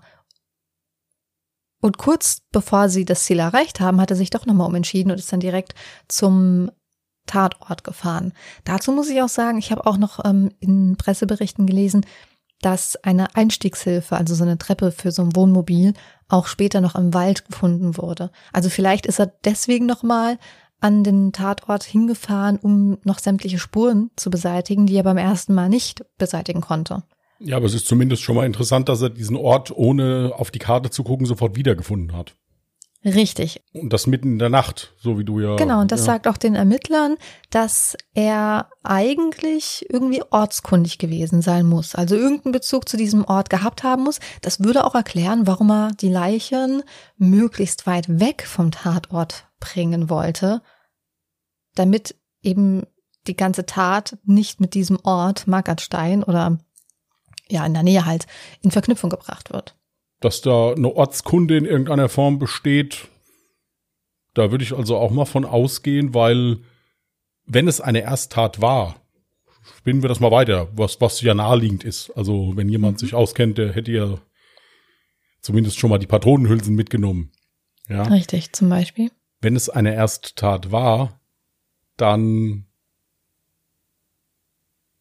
Und 1.80 1.98
kurz 1.98 2.42
bevor 2.52 2.88
sie 2.88 3.04
das 3.04 3.24
Ziel 3.24 3.40
erreicht 3.40 3.80
haben, 3.80 4.00
hat 4.00 4.10
er 4.10 4.16
sich 4.16 4.30
doch 4.30 4.46
nochmal 4.46 4.68
umentschieden 4.68 5.10
und 5.10 5.18
ist 5.18 5.32
dann 5.32 5.40
direkt 5.40 5.74
zum 6.08 6.70
Tatort 7.26 7.84
gefahren. 7.84 8.32
Dazu 8.64 8.92
muss 8.92 9.08
ich 9.08 9.22
auch 9.22 9.28
sagen, 9.28 9.58
ich 9.58 9.70
habe 9.70 9.86
auch 9.86 9.96
noch 9.96 10.24
ähm, 10.24 10.50
in 10.60 10.96
Presseberichten 10.96 11.66
gelesen, 11.66 12.04
dass 12.60 12.96
eine 12.96 13.34
Einstiegshilfe, 13.34 14.16
also 14.16 14.34
so 14.34 14.44
eine 14.44 14.56
Treppe 14.58 14.92
für 14.92 15.10
so 15.10 15.22
ein 15.22 15.34
Wohnmobil, 15.36 15.94
auch 16.28 16.46
später 16.46 16.80
noch 16.80 16.94
im 16.94 17.12
Wald 17.12 17.46
gefunden 17.46 17.96
wurde. 17.96 18.30
Also 18.52 18.70
vielleicht 18.70 19.06
ist 19.06 19.18
er 19.18 19.32
deswegen 19.44 19.86
nochmal 19.86 20.38
an 20.80 21.04
den 21.04 21.32
Tatort 21.32 21.84
hingefahren, 21.84 22.58
um 22.58 22.98
noch 23.04 23.18
sämtliche 23.18 23.58
Spuren 23.58 24.10
zu 24.16 24.30
beseitigen, 24.30 24.86
die 24.86 24.96
er 24.96 25.04
beim 25.04 25.18
ersten 25.18 25.54
Mal 25.54 25.68
nicht 25.68 26.04
beseitigen 26.18 26.60
konnte. 26.60 27.04
Ja, 27.38 27.56
aber 27.56 27.66
es 27.66 27.74
ist 27.74 27.86
zumindest 27.86 28.22
schon 28.22 28.36
mal 28.36 28.46
interessant, 28.46 28.88
dass 28.88 29.02
er 29.02 29.10
diesen 29.10 29.36
Ort 29.36 29.70
ohne 29.76 30.32
auf 30.36 30.50
die 30.50 30.60
Karte 30.60 30.90
zu 30.90 31.02
gucken 31.02 31.26
sofort 31.26 31.56
wiedergefunden 31.56 32.16
hat. 32.16 32.36
Richtig. 33.04 33.62
Und 33.72 33.92
das 33.92 34.06
mitten 34.06 34.34
in 34.34 34.38
der 34.38 34.48
Nacht, 34.48 34.94
so 34.98 35.18
wie 35.18 35.24
du 35.24 35.40
ja. 35.40 35.56
Genau, 35.56 35.80
und 35.80 35.90
das 35.90 36.00
ja. 36.00 36.06
sagt 36.06 36.28
auch 36.28 36.36
den 36.36 36.54
Ermittlern, 36.54 37.16
dass 37.50 37.96
er 38.14 38.68
eigentlich 38.84 39.86
irgendwie 39.88 40.22
ortskundig 40.30 40.98
gewesen 40.98 41.42
sein 41.42 41.66
muss. 41.66 41.96
Also 41.96 42.14
irgendeinen 42.14 42.52
Bezug 42.52 42.88
zu 42.88 42.96
diesem 42.96 43.24
Ort 43.24 43.50
gehabt 43.50 43.82
haben 43.82 44.04
muss. 44.04 44.20
Das 44.40 44.60
würde 44.60 44.84
auch 44.84 44.94
erklären, 44.94 45.48
warum 45.48 45.70
er 45.70 45.90
die 45.92 46.10
Leichen 46.10 46.84
möglichst 47.16 47.86
weit 47.86 48.20
weg 48.20 48.46
vom 48.46 48.70
Tatort 48.70 49.48
bringen 49.58 50.08
wollte, 50.08 50.62
damit 51.74 52.14
eben 52.40 52.84
die 53.26 53.36
ganze 53.36 53.66
Tat 53.66 54.18
nicht 54.24 54.60
mit 54.60 54.74
diesem 54.74 54.98
Ort 55.02 55.48
Markertstein 55.48 56.22
oder 56.22 56.58
ja 57.48 57.66
in 57.66 57.74
der 57.74 57.82
Nähe 57.82 58.06
halt 58.06 58.26
in 58.62 58.70
Verknüpfung 58.70 59.10
gebracht 59.10 59.52
wird 59.52 59.76
dass 60.24 60.40
da 60.40 60.72
eine 60.72 60.94
Ortskunde 60.94 61.56
in 61.56 61.64
irgendeiner 61.64 62.08
Form 62.08 62.38
besteht. 62.38 63.08
Da 64.34 64.50
würde 64.50 64.64
ich 64.64 64.72
also 64.72 64.96
auch 64.96 65.10
mal 65.10 65.24
von 65.24 65.44
ausgehen, 65.44 66.14
weil 66.14 66.58
wenn 67.44 67.68
es 67.68 67.80
eine 67.80 68.02
Ersttat 68.02 68.60
war, 68.60 68.96
spinnen 69.78 70.02
wir 70.02 70.08
das 70.08 70.20
mal 70.20 70.30
weiter, 70.30 70.68
was, 70.74 71.00
was 71.00 71.20
ja 71.20 71.34
naheliegend 71.34 71.84
ist. 71.84 72.10
Also 72.16 72.56
wenn 72.56 72.68
jemand 72.68 72.96
mhm. 72.96 72.98
sich 72.98 73.14
auskennt, 73.14 73.58
der 73.58 73.72
hätte 73.72 73.92
ja 73.92 74.18
zumindest 75.40 75.78
schon 75.78 75.90
mal 75.90 75.98
die 75.98 76.06
Patronenhülsen 76.06 76.74
mitgenommen. 76.74 77.32
Ja. 77.88 78.04
Richtig, 78.04 78.52
zum 78.52 78.68
Beispiel. 78.68 79.10
Wenn 79.40 79.56
es 79.56 79.68
eine 79.68 79.94
Ersttat 79.94 80.70
war, 80.70 81.20
dann 81.96 82.66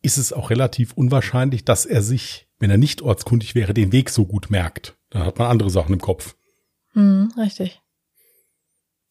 ist 0.02 0.18
es 0.18 0.34
auch 0.34 0.50
relativ 0.50 0.94
unwahrscheinlich, 0.94 1.64
dass 1.64 1.86
er 1.86 2.02
sich, 2.02 2.48
wenn 2.60 2.72
er 2.72 2.78
nicht 2.78 3.02
ortskundig 3.02 3.54
wäre, 3.56 3.74
den 3.74 3.92
Weg 3.92 4.10
so 4.10 4.26
gut 4.26 4.50
merkt. 4.50 4.98
Da 5.12 5.26
hat 5.26 5.38
man 5.38 5.50
andere 5.50 5.70
Sachen 5.70 5.94
im 5.94 6.02
Kopf. 6.02 6.36
Hm, 6.94 7.32
richtig. 7.38 7.82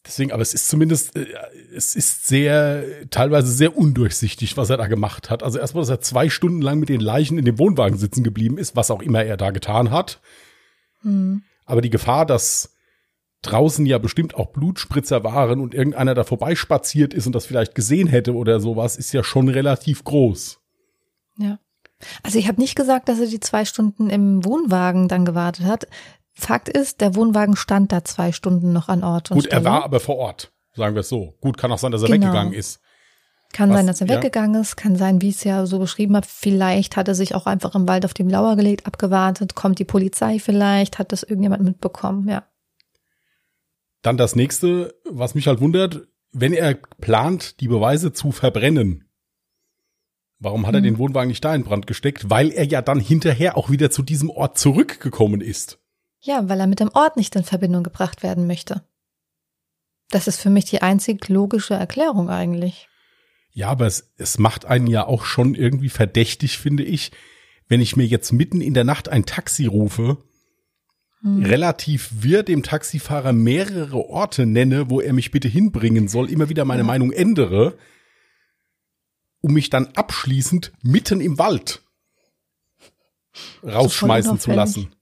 Deswegen, 0.04 0.32
aber 0.32 0.42
es 0.42 0.54
ist 0.54 0.68
zumindest, 0.68 1.14
äh, 1.14 1.26
es 1.74 1.94
ist 1.94 2.26
sehr, 2.26 2.84
teilweise 3.10 3.52
sehr 3.52 3.76
undurchsichtig, 3.76 4.56
was 4.56 4.70
er 4.70 4.78
da 4.78 4.86
gemacht 4.86 5.30
hat. 5.30 5.42
Also 5.42 5.58
erstmal, 5.58 5.82
dass 5.82 5.90
er 5.90 6.00
zwei 6.00 6.30
Stunden 6.30 6.62
lang 6.62 6.80
mit 6.80 6.88
den 6.88 7.00
Leichen 7.00 7.38
in 7.38 7.44
dem 7.44 7.58
Wohnwagen 7.58 7.98
sitzen 7.98 8.24
geblieben 8.24 8.58
ist, 8.58 8.76
was 8.76 8.90
auch 8.90 9.02
immer 9.02 9.22
er 9.22 9.36
da 9.36 9.50
getan 9.50 9.90
hat. 9.90 10.20
Hm. 11.02 11.42
Aber 11.66 11.82
die 11.82 11.90
Gefahr, 11.90 12.24
dass 12.24 12.74
draußen 13.42 13.84
ja 13.86 13.98
bestimmt 13.98 14.34
auch 14.34 14.52
Blutspritzer 14.52 15.22
waren 15.22 15.60
und 15.60 15.74
irgendeiner 15.74 16.14
da 16.14 16.24
vorbeispaziert 16.24 17.14
ist 17.14 17.26
und 17.26 17.34
das 17.34 17.46
vielleicht 17.46 17.74
gesehen 17.74 18.08
hätte 18.08 18.34
oder 18.34 18.60
sowas, 18.60 18.96
ist 18.96 19.12
ja 19.12 19.22
schon 19.22 19.48
relativ 19.48 20.04
groß. 20.04 20.60
Ja. 21.36 21.58
Also 22.22 22.38
ich 22.38 22.48
habe 22.48 22.60
nicht 22.60 22.76
gesagt, 22.76 23.08
dass 23.08 23.20
er 23.20 23.26
die 23.26 23.40
zwei 23.40 23.64
Stunden 23.64 24.10
im 24.10 24.44
Wohnwagen 24.44 25.08
dann 25.08 25.24
gewartet 25.24 25.66
hat. 25.66 25.86
Fakt 26.32 26.68
ist, 26.68 27.00
der 27.00 27.14
Wohnwagen 27.14 27.56
stand 27.56 27.92
da 27.92 28.04
zwei 28.04 28.32
Stunden 28.32 28.72
noch 28.72 28.88
an 28.88 29.04
Ort. 29.04 29.30
Und 29.30 29.36
Gut, 29.36 29.46
Stelle. 29.46 29.62
er 29.62 29.64
war 29.64 29.84
aber 29.84 30.00
vor 30.00 30.16
Ort, 30.16 30.52
sagen 30.74 30.94
wir 30.94 31.00
es 31.00 31.08
so. 31.08 31.34
Gut, 31.40 31.58
kann 31.58 31.70
auch 31.72 31.78
sein, 31.78 31.92
dass 31.92 32.02
er 32.02 32.08
genau. 32.08 32.26
weggegangen 32.26 32.54
ist. 32.54 32.80
Kann 33.52 33.70
Was- 33.70 33.78
sein, 33.78 33.86
dass 33.86 34.00
er 34.00 34.06
ja. 34.06 34.16
weggegangen 34.16 34.60
ist, 34.60 34.76
kann 34.76 34.96
sein, 34.96 35.20
wie 35.20 35.30
ich 35.30 35.36
es 35.36 35.44
ja 35.44 35.66
so 35.66 35.78
beschrieben 35.78 36.16
habe, 36.16 36.26
vielleicht 36.28 36.96
hat 36.96 37.08
er 37.08 37.14
sich 37.14 37.34
auch 37.34 37.46
einfach 37.46 37.74
im 37.74 37.88
Wald 37.88 38.04
auf 38.04 38.14
die 38.14 38.22
Lauer 38.22 38.56
gelegt, 38.56 38.86
abgewartet, 38.86 39.54
kommt 39.54 39.78
die 39.78 39.84
Polizei 39.84 40.38
vielleicht, 40.38 40.98
hat 40.98 41.12
das 41.12 41.24
irgendjemand 41.24 41.64
mitbekommen, 41.64 42.28
ja. 42.28 42.44
Dann 44.02 44.16
das 44.16 44.36
nächste, 44.36 44.94
was 45.04 45.34
mich 45.34 45.46
halt 45.46 45.60
wundert, 45.60 46.06
wenn 46.32 46.52
er 46.52 46.74
plant, 46.74 47.60
die 47.60 47.68
Beweise 47.68 48.12
zu 48.12 48.32
verbrennen. 48.32 49.09
Warum 50.42 50.66
hat 50.66 50.74
er 50.74 50.80
den 50.80 50.96
Wohnwagen 50.98 51.28
nicht 51.28 51.44
da 51.44 51.54
in 51.54 51.64
Brand 51.64 51.86
gesteckt? 51.86 52.30
Weil 52.30 52.50
er 52.50 52.64
ja 52.64 52.80
dann 52.80 52.98
hinterher 52.98 53.56
auch 53.58 53.68
wieder 53.70 53.90
zu 53.90 54.02
diesem 54.02 54.30
Ort 54.30 54.58
zurückgekommen 54.58 55.42
ist. 55.42 55.78
Ja, 56.20 56.48
weil 56.48 56.58
er 56.60 56.66
mit 56.66 56.80
dem 56.80 56.90
Ort 56.94 57.16
nicht 57.16 57.36
in 57.36 57.44
Verbindung 57.44 57.82
gebracht 57.82 58.22
werden 58.22 58.46
möchte. 58.46 58.82
Das 60.10 60.26
ist 60.26 60.40
für 60.40 60.50
mich 60.50 60.64
die 60.64 60.82
einzig 60.82 61.28
logische 61.28 61.74
Erklärung 61.74 62.30
eigentlich. 62.30 62.88
Ja, 63.52 63.68
aber 63.68 63.86
es, 63.86 64.12
es 64.16 64.38
macht 64.38 64.64
einen 64.64 64.86
ja 64.86 65.06
auch 65.06 65.24
schon 65.24 65.54
irgendwie 65.54 65.88
verdächtig, 65.90 66.58
finde 66.58 66.84
ich, 66.84 67.12
wenn 67.68 67.80
ich 67.80 67.96
mir 67.96 68.06
jetzt 68.06 68.32
mitten 68.32 68.60
in 68.60 68.74
der 68.74 68.84
Nacht 68.84 69.08
ein 69.08 69.26
Taxi 69.26 69.66
rufe, 69.66 70.18
Hm. 71.22 71.44
relativ 71.44 72.08
wir 72.22 72.42
dem 72.42 72.62
Taxifahrer 72.62 73.34
mehrere 73.34 74.08
Orte 74.08 74.46
nenne, 74.46 74.88
wo 74.88 75.02
er 75.02 75.12
mich 75.12 75.30
bitte 75.30 75.48
hinbringen 75.48 76.08
soll, 76.08 76.30
immer 76.30 76.48
wieder 76.48 76.64
meine 76.64 76.80
Ja. 76.80 76.86
Meinung 76.86 77.12
ändere, 77.12 77.76
um 79.40 79.52
mich 79.52 79.70
dann 79.70 79.88
abschließend 79.94 80.72
mitten 80.82 81.20
im 81.20 81.38
Wald 81.38 81.82
rausschmeißen 83.64 84.38
zu 84.38 84.50
lassen. 84.52 84.94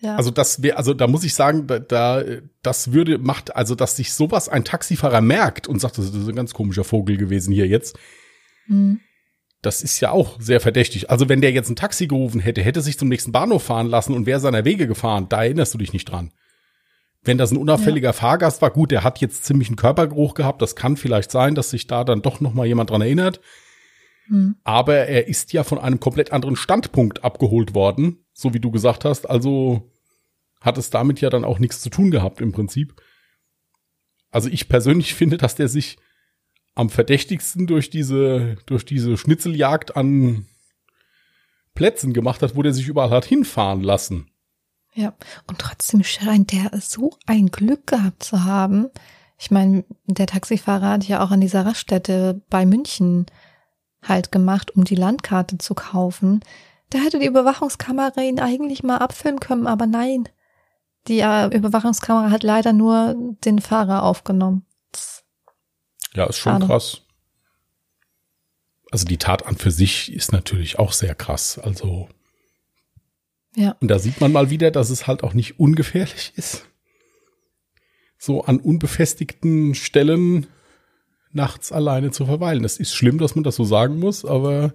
Ja. 0.00 0.16
Also 0.16 0.30
das 0.30 0.62
wäre, 0.62 0.76
also 0.76 0.94
da 0.94 1.06
muss 1.06 1.24
ich 1.24 1.34
sagen, 1.34 1.66
da, 1.66 1.78
da 1.78 2.22
das 2.62 2.92
würde 2.92 3.18
macht, 3.18 3.56
also 3.56 3.74
dass 3.74 3.96
sich 3.96 4.12
sowas 4.12 4.48
ein 4.48 4.64
Taxifahrer 4.64 5.20
merkt 5.20 5.66
und 5.66 5.80
sagt, 5.80 5.98
das 5.98 6.06
ist 6.06 6.28
ein 6.28 6.36
ganz 6.36 6.52
komischer 6.52 6.84
Vogel 6.84 7.16
gewesen 7.16 7.52
hier 7.52 7.66
jetzt. 7.66 7.98
Hm. 8.66 9.00
Das 9.62 9.82
ist 9.82 9.98
ja 10.00 10.10
auch 10.10 10.40
sehr 10.40 10.60
verdächtig. 10.60 11.10
Also 11.10 11.28
wenn 11.28 11.40
der 11.40 11.50
jetzt 11.50 11.70
ein 11.70 11.76
Taxi 11.76 12.06
gerufen 12.06 12.40
hätte, 12.40 12.62
hätte 12.62 12.82
sich 12.82 12.98
zum 12.98 13.08
nächsten 13.08 13.32
Bahnhof 13.32 13.64
fahren 13.64 13.88
lassen 13.88 14.14
und 14.14 14.26
wäre 14.26 14.38
seiner 14.38 14.64
Wege 14.64 14.86
gefahren, 14.86 15.28
da 15.28 15.42
erinnerst 15.42 15.74
du 15.74 15.78
dich 15.78 15.92
nicht 15.92 16.04
dran. 16.04 16.30
Wenn 17.24 17.38
das 17.38 17.50
ein 17.50 17.56
unauffälliger 17.56 18.12
Fahrgast 18.12 18.62
war, 18.62 18.70
gut, 18.70 18.92
der 18.92 19.02
hat 19.02 19.18
jetzt 19.20 19.44
ziemlich 19.44 19.68
einen 19.68 19.76
Körpergeruch 19.76 20.34
gehabt, 20.34 20.62
das 20.62 20.76
kann 20.76 20.96
vielleicht 20.96 21.32
sein, 21.32 21.56
dass 21.56 21.70
sich 21.70 21.88
da 21.88 22.04
dann 22.04 22.22
doch 22.22 22.40
noch 22.40 22.54
mal 22.54 22.66
jemand 22.66 22.90
dran 22.90 23.00
erinnert. 23.00 23.40
Hm. 24.28 24.56
Aber 24.64 24.94
er 24.94 25.28
ist 25.28 25.52
ja 25.52 25.64
von 25.64 25.78
einem 25.78 26.00
komplett 26.00 26.32
anderen 26.32 26.56
Standpunkt 26.56 27.24
abgeholt 27.24 27.74
worden, 27.74 28.24
so 28.32 28.54
wie 28.54 28.60
du 28.60 28.70
gesagt 28.70 29.04
hast. 29.04 29.28
Also 29.28 29.90
hat 30.60 30.78
es 30.78 30.90
damit 30.90 31.20
ja 31.20 31.30
dann 31.30 31.44
auch 31.44 31.58
nichts 31.58 31.80
zu 31.80 31.90
tun 31.90 32.10
gehabt 32.10 32.40
im 32.40 32.52
Prinzip. 32.52 33.00
Also 34.30 34.48
ich 34.48 34.68
persönlich 34.68 35.14
finde, 35.16 35.36
dass 35.36 35.54
der 35.54 35.68
sich 35.68 35.98
am 36.74 36.90
verdächtigsten 36.90 37.66
durch 37.66 37.88
diese, 37.88 38.56
durch 38.66 38.84
diese 38.84 39.16
Schnitzeljagd 39.16 39.96
an 39.96 40.46
Plätzen 41.74 42.12
gemacht 42.12 42.42
hat, 42.42 42.56
wo 42.56 42.62
der 42.62 42.72
sich 42.72 42.88
überall 42.88 43.10
hat 43.10 43.24
hinfahren 43.24 43.82
lassen. 43.82 44.30
Ja, 44.94 45.14
und 45.46 45.58
trotzdem 45.58 46.02
scheint 46.02 46.52
der 46.52 46.70
so 46.80 47.16
ein 47.26 47.48
Glück 47.48 47.86
gehabt 47.86 48.22
zu 48.22 48.44
haben. 48.44 48.88
Ich 49.38 49.50
meine, 49.50 49.84
der 50.06 50.26
Taxifahrer 50.26 50.90
hat 50.90 51.04
ja 51.04 51.22
auch 51.22 51.30
an 51.30 51.40
dieser 51.42 51.66
Raststätte 51.66 52.42
bei 52.48 52.64
München 52.64 53.26
halt 54.08 54.32
gemacht, 54.32 54.70
um 54.76 54.84
die 54.84 54.94
Landkarte 54.94 55.58
zu 55.58 55.74
kaufen. 55.74 56.40
Da 56.90 56.98
hätte 56.98 57.18
die 57.18 57.26
Überwachungskamera 57.26 58.20
ihn 58.22 58.40
eigentlich 58.40 58.82
mal 58.82 58.98
abfilmen 58.98 59.40
können, 59.40 59.66
aber 59.66 59.86
nein. 59.86 60.28
Die 61.08 61.20
äh, 61.20 61.46
Überwachungskamera 61.46 62.30
hat 62.30 62.42
leider 62.42 62.72
nur 62.72 63.14
den 63.44 63.60
Fahrer 63.60 64.02
aufgenommen. 64.02 64.64
Ja, 66.14 66.24
ist 66.26 66.38
schon 66.38 66.52
Schade. 66.54 66.66
krass. 66.66 67.02
Also 68.90 69.04
die 69.04 69.18
Tat 69.18 69.46
an 69.46 69.56
für 69.56 69.70
sich 69.70 70.12
ist 70.12 70.32
natürlich 70.32 70.78
auch 70.78 70.92
sehr 70.92 71.14
krass. 71.14 71.58
Also 71.58 72.08
Ja, 73.54 73.76
Und 73.80 73.88
da 73.88 73.98
sieht 73.98 74.20
man 74.20 74.32
mal 74.32 74.50
wieder, 74.50 74.70
dass 74.70 74.90
es 74.90 75.06
halt 75.06 75.22
auch 75.22 75.34
nicht 75.34 75.58
ungefährlich 75.58 76.32
ist, 76.36 76.66
so 78.18 78.44
an 78.44 78.58
unbefestigten 78.58 79.74
Stellen 79.74 80.46
nachts 81.36 81.70
alleine 81.70 82.10
zu 82.10 82.26
verweilen. 82.26 82.64
Es 82.64 82.78
ist 82.78 82.94
schlimm, 82.94 83.18
dass 83.18 83.34
man 83.36 83.44
das 83.44 83.54
so 83.56 83.64
sagen 83.64 84.00
muss, 84.00 84.24
aber 84.24 84.72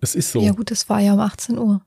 es 0.00 0.14
ist 0.14 0.32
so. 0.32 0.40
ja 0.40 0.52
gut, 0.52 0.70
es 0.70 0.88
war 0.88 1.00
ja 1.00 1.14
um 1.14 1.20
18 1.20 1.58
Uhr. 1.58 1.80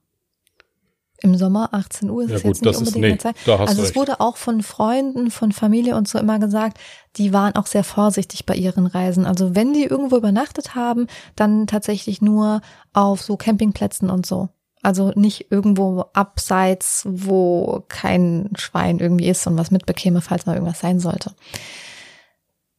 Im 1.22 1.38
Sommer 1.38 1.70
18 1.74 2.10
Uhr 2.10 2.24
ist 2.24 2.30
Ja 2.32 2.36
es 2.38 2.44
gut, 2.44 2.50
jetzt 2.56 2.62
nicht 2.64 2.76
das 2.76 2.82
ist- 2.82 2.96
unbedingt 2.96 3.24
nee, 3.24 3.30
eine 3.30 3.36
Zeit. 3.48 3.60
also 3.60 3.82
es 3.82 3.88
recht. 3.90 3.96
wurde 3.96 4.20
auch 4.20 4.38
von 4.38 4.62
Freunden, 4.62 5.32
von 5.32 5.52
Familie 5.54 5.96
und 5.96 6.08
so 6.08 6.20
immer 6.20 6.40
gesagt, 6.40 6.78
die 7.16 7.32
waren 7.34 7.56
auch 7.56 7.68
sehr 7.68 7.84
vorsichtig 7.86 8.46
bei 8.46 8.54
ihren 8.56 8.86
Reisen. 8.86 9.26
Also 9.26 9.56
wenn 9.56 9.74
die 9.74 9.84
irgendwo 9.86 10.18
übernachtet 10.18 10.76
haben, 10.76 11.08
dann 11.36 11.68
tatsächlich 11.68 12.22
nur 12.22 12.62
auf 12.94 13.22
so 13.22 13.38
Campingplätzen 13.38 14.10
und 14.10 14.26
so. 14.26 14.50
Also 14.84 15.14
nicht 15.16 15.52
irgendwo 15.52 16.06
abseits, 16.14 17.04
wo 17.10 17.84
kein 17.88 18.50
Schwein 18.58 19.00
irgendwie 19.00 19.30
ist 19.30 19.48
und 19.48 19.58
was 19.58 19.72
mitbekäme, 19.72 20.22
falls 20.22 20.46
mal 20.46 20.54
irgendwas 20.54 20.82
sein 20.82 21.00
sollte. 21.00 21.32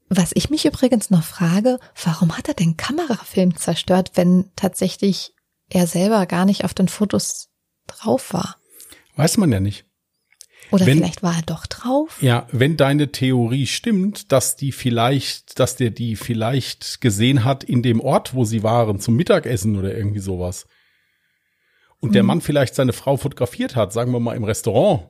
Was 0.09 0.31
ich 0.35 0.51
mich 0.51 0.65
übrigens 0.65 1.11
noch 1.11 1.25
frage, 1.25 1.79
warum 2.05 2.37
hat 2.37 2.49
er 2.49 2.55
den 2.55 2.77
Kamerafilm 2.77 3.57
zerstört, 3.57 4.13
wenn 4.15 4.51
tatsächlich 4.55 5.33
er 5.69 5.87
selber 5.87 6.27
gar 6.27 6.45
nicht 6.45 6.65
auf 6.65 6.75
den 6.75 6.89
Fotos 6.89 7.49
drauf 7.87 8.33
war? 8.33 8.57
Weiß 9.17 9.37
man 9.37 9.51
ja 9.51 9.59
nicht. 9.61 9.85
Oder 10.73 10.87
Wenn- 10.87 10.99
vielleicht 10.99 11.23
war 11.23 11.37
er 11.37 11.43
doch 11.43 11.67
drauf? 11.67 12.21
Ja, 12.21 12.47
wenn 12.51 12.77
deine 12.77 13.13
Theorie 13.13 13.67
stimmt, 13.67 14.33
dass 14.33 14.57
die 14.57 14.73
vielleicht, 14.73 15.59
dass 15.61 15.77
der 15.77 15.91
die 15.91 16.17
vielleicht 16.17 17.01
gesehen 17.01 17.45
hat 17.45 17.63
in 17.65 17.83
dem 17.83 18.01
Ort, 18.01 18.35
wo 18.35 18.45
sie 18.45 18.63
waren, 18.63 18.99
zum 19.01 19.15
Mittagessen 19.15 19.77
oder 19.77 19.97
irgendwie 19.97 20.19
sowas. 20.21 20.67
Und 22.01 22.15
der 22.15 22.23
Mhm. 22.25 22.27
Mann 22.29 22.41
vielleicht 22.41 22.75
seine 22.75 22.93
Frau 22.93 23.17
fotografiert 23.17 23.75
hat, 23.77 23.93
sagen 23.93 24.13
wir 24.13 24.21
mal 24.21 24.37
im 24.37 24.45
Restaurant, 24.45 25.05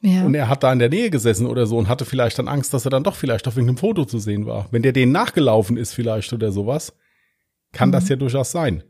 Ja. 0.00 0.24
Und 0.24 0.34
er 0.34 0.48
hat 0.48 0.62
da 0.62 0.72
in 0.72 0.78
der 0.78 0.88
Nähe 0.90 1.10
gesessen 1.10 1.46
oder 1.46 1.66
so 1.66 1.76
und 1.76 1.88
hatte 1.88 2.04
vielleicht 2.04 2.38
dann 2.38 2.46
Angst, 2.48 2.72
dass 2.72 2.84
er 2.84 2.90
dann 2.90 3.02
doch 3.04 3.16
vielleicht 3.16 3.48
auf 3.48 3.56
irgendeinem 3.56 3.78
Foto 3.78 4.04
zu 4.04 4.18
sehen 4.18 4.46
war. 4.46 4.68
Wenn 4.70 4.82
der 4.82 4.92
denen 4.92 5.10
nachgelaufen 5.12 5.76
ist 5.76 5.92
vielleicht 5.92 6.32
oder 6.32 6.52
sowas, 6.52 6.92
kann 7.72 7.90
das 7.90 8.04
Mhm. 8.04 8.10
ja 8.10 8.16
durchaus 8.16 8.52
sein. 8.52 8.84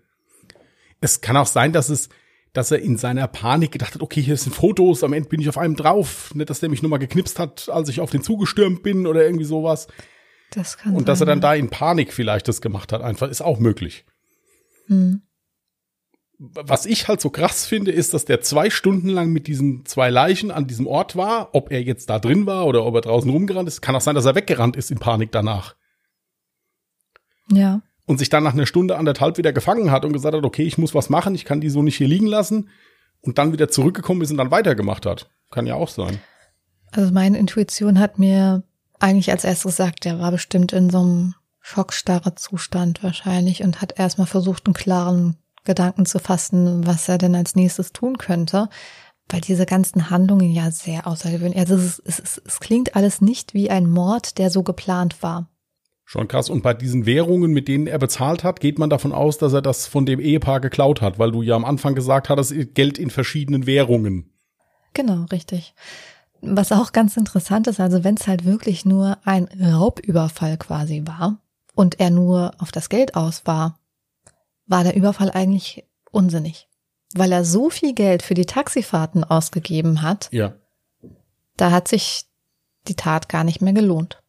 Es 1.01 1.21
kann 1.21 1.37
auch 1.37 1.47
sein, 1.47 1.73
dass 1.73 1.89
es, 1.89 2.09
dass 2.53 2.71
er 2.71 2.81
in 2.81 2.97
seiner 2.99 3.27
Panik 3.29 3.73
gedacht 3.73 3.95
hat, 3.95 4.03
okay, 4.03 4.21
hier 4.21 4.37
sind 4.37 4.55
Fotos, 4.55 5.03
am 5.03 5.13
Ende 5.13 5.29
bin 5.29 5.41
ich 5.41 5.49
auf 5.49 5.57
einem 5.59 5.77
drauf. 5.77 6.35
Nicht, 6.35 6.51
dass 6.51 6.61
der 6.61 6.69
mich 6.69 6.83
nur 6.83 6.91
mal 6.91 6.99
geknipst 6.99 7.39
hat, 7.39 7.69
als 7.69 7.89
ich 7.89 8.01
auf 8.01 8.11
den 8.11 8.23
zugestürmt 8.23 8.83
bin 8.83 9.07
oder 9.07 9.25
irgendwie 9.25 9.45
sowas. 9.45 9.87
das 10.51 10.77
kann 10.77 10.95
Und 10.95 11.09
dass 11.09 11.21
er 11.21 11.27
dann 11.27 11.39
sein, 11.39 11.43
da 11.43 11.55
in 11.55 11.71
Panik 11.71 12.13
vielleicht 12.13 12.49
das 12.49 12.61
gemacht 12.61 12.93
hat, 12.93 13.01
einfach, 13.03 13.29
ist 13.31 13.41
auch 13.41 13.59
möglich. 13.61 14.05
ja. 14.89 14.97
Was 16.39 16.87
ich 16.87 17.09
halt 17.09 17.21
so 17.21 17.31
krass 17.31 17.67
finde, 17.67 17.91
ist, 17.91 18.15
dass 18.15 18.25
der 18.25 18.41
zwei 18.41 18.71
Stunden 18.71 19.09
lang 19.09 19.31
mit 19.31 19.49
diesen 19.49 19.85
zwei 19.87 20.09
Leichen 20.09 20.53
an 20.53 20.69
diesem 20.69 20.87
Ort 20.87 21.17
war. 21.17 21.49
Ob 21.53 21.73
er 21.73 21.83
jetzt 21.83 22.09
da 22.11 22.21
drin 22.21 22.47
war 22.47 22.67
oder 22.67 22.85
ob 22.85 22.95
er 22.95 23.01
draußen 23.01 23.29
rumgerannt 23.29 23.67
ist. 23.67 23.81
Kann 23.83 23.97
auch 23.97 24.01
sein, 24.01 24.15
dass 24.15 24.25
er 24.25 24.37
weggerannt 24.37 24.77
ist 24.77 24.93
in 24.93 24.99
Panik 24.99 25.33
danach. 25.33 25.75
Ja. 27.51 27.83
Und 28.07 28.19
sich 28.19 28.29
dann 28.29 28.45
nach 28.45 28.55
einer 28.55 28.67
Stunde, 28.67 28.97
anderthalb 28.97 29.37
wieder 29.37 29.53
gefangen 29.53 29.91
hat 29.91 30.05
und 30.05 30.13
gesagt 30.13 30.35
hat, 30.35 30.45
okay, 30.45 30.63
ich 30.63 30.79
muss 30.79 30.95
was 30.95 31.11
machen, 31.11 31.35
ich 31.35 31.45
kann 31.45 31.61
die 31.61 31.71
so 31.71 31.83
nicht 31.83 31.97
hier 31.97 32.09
liegen 32.09 32.27
lassen. 32.27 32.69
Und 33.21 33.39
dann 33.39 33.53
wieder 33.53 33.69
zurückgekommen 33.69 34.23
ist 34.23 34.31
und 34.31 34.37
dann 34.37 34.53
weitergemacht 34.53 35.07
hat. 35.07 35.29
Kann 35.51 35.67
ja 35.67 35.75
auch 35.75 35.89
sein. 35.89 36.21
Also 36.93 37.13
meine 37.13 37.37
Intuition 37.37 37.99
hat 37.99 38.19
mir 38.19 38.63
eigentlich 39.01 39.33
als 39.33 39.45
erstes 39.45 39.77
gesagt, 39.77 40.05
der 40.05 40.21
war 40.21 40.31
bestimmt 40.31 40.73
in 40.73 40.89
so 40.89 41.01
einem 41.01 41.35
schockstarre 41.61 42.37
Zustand 42.37 43.03
wahrscheinlich 43.03 43.63
und 43.63 43.83
hat 43.83 43.99
erstmal 43.99 44.29
versucht, 44.29 44.67
einen 44.67 44.75
klaren 44.75 45.37
Gedanken 45.65 46.07
zu 46.07 46.19
fassen, 46.19 46.87
was 46.87 47.09
er 47.09 47.19
denn 47.19 47.35
als 47.35 47.55
nächstes 47.57 47.93
tun 47.93 48.19
könnte. 48.19 48.69
Weil 49.31 49.43
diese 49.43 49.67
ganzen 49.67 50.09
Handlungen 50.09 50.51
ja 50.51 50.71
sehr 50.71 51.07
außergewöhnlich, 51.07 51.59
also 51.59 51.75
es, 51.75 52.01
es, 52.05 52.19
ist- 52.19 52.43
es 52.47 52.61
klingt 52.61 52.97
alles 52.97 53.21
nicht 53.21 53.53
wie 53.53 53.69
ein 53.71 53.89
Mord, 53.89 54.39
der 54.39 54.51
so 54.51 54.63
geplant 54.63 55.23
war. 55.23 55.51
Schon 56.07 56.29
krass. 56.29 56.49
Und 56.49 56.63
bei 56.63 56.73
diesen 56.73 57.05
Währungen, 57.05 57.53
mit 57.53 57.69
denen 57.69 57.87
er 57.87 57.99
bezahlt 57.99 58.43
hat, 58.43 58.61
geht 58.61 58.79
man 58.79 58.89
davon 58.89 59.13
aus, 59.13 59.37
dass 59.37 59.53
er 59.53 59.61
das 59.61 59.87
von 59.87 60.07
dem 60.07 60.19
Ehepaar 60.21 60.61
geklaut 60.61 61.03
hat, 61.03 61.19
weil 61.19 61.31
du 61.33 61.43
ja 61.43 61.55
am 61.55 61.67
Anfang 61.67 61.95
gesagt 61.95 62.31
hattest, 62.31 62.55
Geld 62.75 62.97
in 62.97 63.11
verschiedenen 63.11 63.67
Währungen. 63.67 64.33
Genau, 64.95 65.27
richtig. 65.31 65.75
Was 66.41 66.73
auch 66.73 66.93
ganz 66.93 67.19
interessant 67.19 67.67
ist, 67.67 67.81
also 67.81 68.05
wenn 68.05 68.15
es 68.15 68.27
halt 68.27 68.47
wirklich 68.47 68.87
nur 68.87 69.19
ein 69.25 69.49
Raubüberfall 69.61 70.57
quasi 70.57 71.03
war 71.05 71.43
und 71.75 72.01
er 72.01 72.09
nur 72.09 72.53
auf 72.59 72.73
das 72.73 72.89
Geld 72.89 73.15
aus 73.15 73.43
war, 73.45 73.79
war 74.69 74.85
der 74.85 74.95
Überfall 74.97 75.31
eigentlich 75.31 75.85
unsinnig. 76.11 76.69
Weil 77.15 77.33
er 77.33 77.45
so 77.45 77.71
viel 77.71 77.95
Geld 77.95 78.23
für 78.23 78.35
die 78.35 78.47
Taxifahrten 78.47 79.25
ausgegeben 79.25 80.03
hat, 80.03 80.29
Ja. 80.31 80.55
da 81.57 81.71
hat 81.71 81.89
sich 81.89 82.25
die 82.87 82.95
Tat 82.95 83.29
gar 83.29 83.45
nicht 83.45 83.61
mehr 83.61 83.73
gelohnt. 83.73 84.23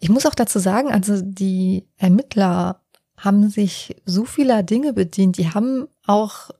Ich 0.00 0.08
muss 0.08 0.26
auch 0.26 0.34
dazu 0.34 0.58
sagen, 0.58 0.90
also 0.90 1.20
die 1.22 1.86
Ermittler 1.96 2.82
haben 3.16 3.48
sich 3.48 3.96
so 4.04 4.24
vieler 4.24 4.62
Dinge 4.62 4.92
bedient, 4.92 5.38
die 5.38 5.48
haben 5.52 5.88
auch 6.06 6.50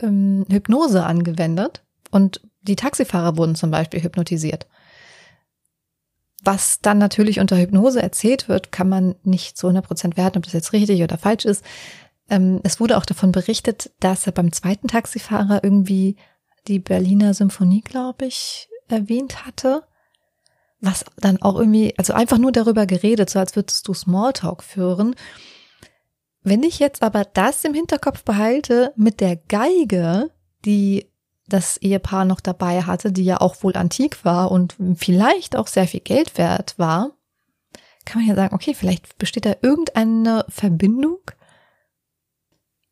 ähm, 0.00 0.44
Hypnose 0.48 1.04
angewendet 1.04 1.82
und 2.10 2.40
die 2.62 2.76
Taxifahrer 2.76 3.36
wurden 3.36 3.54
zum 3.54 3.70
Beispiel 3.70 4.02
hypnotisiert. 4.02 4.66
Was 6.46 6.80
dann 6.80 6.98
natürlich 6.98 7.40
unter 7.40 7.58
Hypnose 7.58 8.00
erzählt 8.00 8.48
wird, 8.48 8.70
kann 8.70 8.88
man 8.88 9.16
nicht 9.24 9.58
zu 9.58 9.66
100 9.66 9.86
Prozent 9.86 10.16
werten, 10.16 10.38
ob 10.38 10.44
das 10.44 10.52
jetzt 10.52 10.72
richtig 10.72 11.02
oder 11.02 11.18
falsch 11.18 11.44
ist. 11.44 11.64
Ähm, 12.30 12.60
es 12.62 12.80
wurde 12.80 12.96
auch 12.96 13.04
davon 13.04 13.32
berichtet, 13.32 13.90
dass 14.00 14.26
er 14.26 14.32
beim 14.32 14.52
zweiten 14.52 14.88
Taxifahrer 14.88 15.62
irgendwie 15.64 16.16
die 16.68 16.78
Berliner 16.78 17.34
Symphonie, 17.34 17.80
glaube 17.80 18.26
ich, 18.26 18.68
erwähnt 18.88 19.44
hatte. 19.44 19.82
Was 20.80 21.04
dann 21.16 21.40
auch 21.42 21.58
irgendwie, 21.58 21.94
also 21.96 22.12
einfach 22.12 22.38
nur 22.38 22.52
darüber 22.52 22.86
geredet, 22.86 23.30
so 23.30 23.38
als 23.38 23.56
würdest 23.56 23.86
du 23.88 23.94
Smalltalk 23.94 24.62
führen. 24.62 25.16
Wenn 26.42 26.62
ich 26.62 26.78
jetzt 26.78 27.02
aber 27.02 27.24
das 27.24 27.64
im 27.64 27.74
Hinterkopf 27.74 28.22
behalte 28.22 28.92
mit 28.94 29.20
der 29.20 29.36
Geige, 29.36 30.30
die 30.64 31.10
das 31.48 31.76
Ehepaar 31.76 32.24
noch 32.24 32.40
dabei 32.40 32.82
hatte, 32.82 33.12
die 33.12 33.24
ja 33.24 33.40
auch 33.40 33.62
wohl 33.62 33.76
antik 33.76 34.24
war 34.24 34.50
und 34.50 34.76
vielleicht 34.96 35.56
auch 35.56 35.66
sehr 35.66 35.86
viel 35.86 36.00
Geld 36.00 36.38
wert 36.38 36.74
war, 36.78 37.12
kann 38.04 38.20
man 38.20 38.28
ja 38.28 38.34
sagen, 38.34 38.54
okay, 38.54 38.74
vielleicht 38.74 39.18
besteht 39.18 39.46
da 39.46 39.54
irgendeine 39.62 40.44
Verbindung. 40.48 41.18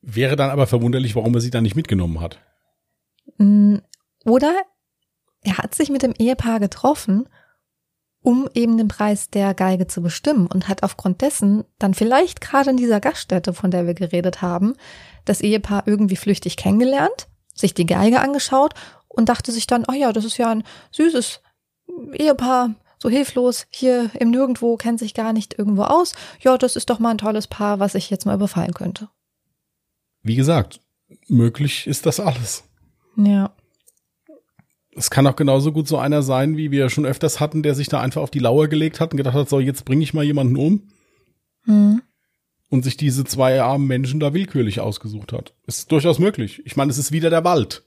Wäre 0.03 0.37
dann 0.37 0.51
aber 0.51 0.67
verwunderlich, 0.67 1.17
warum 1.17 1.35
er 1.35 1.41
sie 1.41 1.51
dann 1.51 1.63
nicht 1.63 1.77
mitgenommen 1.77 2.21
hat. 2.21 2.39
Mm, 3.39 3.77
oder 4.25 4.55
er 5.43 5.59
hat 5.59 5.75
sich 5.75 5.89
mit 5.89 6.03
dem 6.03 6.15
Ehepaar 6.19 6.61
getroffen, 6.61 7.29
um 8.21 8.49
eben 8.55 8.77
den 8.79 8.89
Preis 8.89 9.31
der 9.31 9.55
Geige 9.55 9.87
zu 9.87 10.03
bestimmen 10.03 10.47
und 10.47 10.69
hat 10.69 10.83
aufgrund 10.83 11.21
dessen 11.21 11.65
dann 11.79 11.95
vielleicht 11.95 12.41
gerade 12.41 12.71
in 12.71 12.77
dieser 12.77 13.01
Gaststätte, 13.01 13.53
von 13.53 13.71
der 13.71 13.87
wir 13.87 13.95
geredet 13.95 14.43
haben, 14.43 14.75
das 15.25 15.41
Ehepaar 15.41 15.85
irgendwie 15.87 16.17
flüchtig 16.17 16.57
kennengelernt 16.57 17.29
sich 17.55 17.75
die 17.75 17.87
Geige 17.87 18.21
angeschaut 18.21 18.75
und 19.09 19.29
dachte 19.29 19.53
sich 19.53 19.67
dann, 19.67 19.85
oh 19.89 19.95
ja, 19.95 20.13
das 20.13 20.25
ist 20.25 20.37
ja 20.37 20.51
ein 20.51 20.65
süßes 20.93 21.41
Ehepaar, 22.13 22.75
so 22.99 23.09
hilflos, 23.09 23.67
hier 23.71 24.11
im 24.19 24.31
Nirgendwo, 24.31 24.77
kennt 24.77 24.99
sich 24.99 25.15
gar 25.15 25.33
nicht 25.33 25.59
irgendwo 25.59 25.83
aus. 25.83 26.15
Ja, 26.41 26.59
das 26.59 26.77
ist 26.77 26.91
doch 26.91 26.99
mal 26.99 27.11
ein 27.11 27.19
tolles 27.19 27.47
Paar, 27.47 27.79
was 27.79 27.95
ich 27.95 28.11
jetzt 28.11 28.27
mal 28.27 28.35
überfallen 28.35 28.75
könnte. 28.75 29.09
Wie 30.23 30.37
gesagt, 30.37 30.81
möglich 31.29 31.87
ist 31.87 32.07
das 32.07 32.19
alles. 32.19 32.65
Ja. 33.17 33.55
Es 34.97 35.11
kann 35.11 35.27
auch 35.27 35.37
genauso 35.37 35.73
gut 35.73 35.89
so 35.89 35.99
einer 35.99 36.23
sein, 36.23 36.57
wie 36.57 36.71
wir 36.71 36.89
schon 36.89 37.05
öfters 37.05 37.41
hatten, 37.41 37.63
der 37.63 37.75
sich 37.75 37.89
da 37.89 38.01
einfach 38.01 38.23
auf 38.23 38.31
die 38.31 38.39
Lauer 38.39 38.69
gelegt 38.69 39.01
hat 39.01 39.13
und 39.13 39.17
gedacht 39.17 39.35
hat, 39.35 39.49
so, 39.49 39.61
jetzt 39.61 39.85
bringe 39.85 40.03
ich 40.03 40.15
mal 40.15 40.25
jemanden 40.25 40.57
um. 40.57 40.89
Hm 41.65 42.03
und 42.75 42.83
sich 42.83 42.97
diese 42.97 43.25
zwei 43.25 43.63
armen 43.63 43.87
Menschen 43.87 44.19
da 44.19 44.35
willkürlich 44.35 44.81
ausgesucht 44.81 45.33
hat. 45.33 45.55
Ist 45.65 45.93
durchaus 45.93 46.19
möglich. 46.19 46.61
Ich 46.65 46.75
meine, 46.75 46.91
es 46.91 46.99
ist 46.99 47.13
wieder 47.13 47.31
der 47.31 47.45
Wald. 47.45 47.85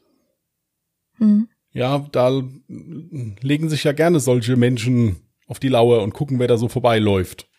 Mhm. 1.18 1.50
Ja, 1.74 2.08
da 2.14 2.42
legen 2.70 3.68
sich 3.68 3.84
ja 3.84 3.92
gerne 3.92 4.22
solche 4.22 4.56
Menschen 4.56 5.18
auf 5.46 5.60
die 5.60 5.68
Lauer 5.68 6.04
und 6.04 6.14
gucken, 6.14 6.40
wer 6.40 6.48
da 6.48 6.58
so 6.58 6.70
vorbeiläuft. 6.70 7.50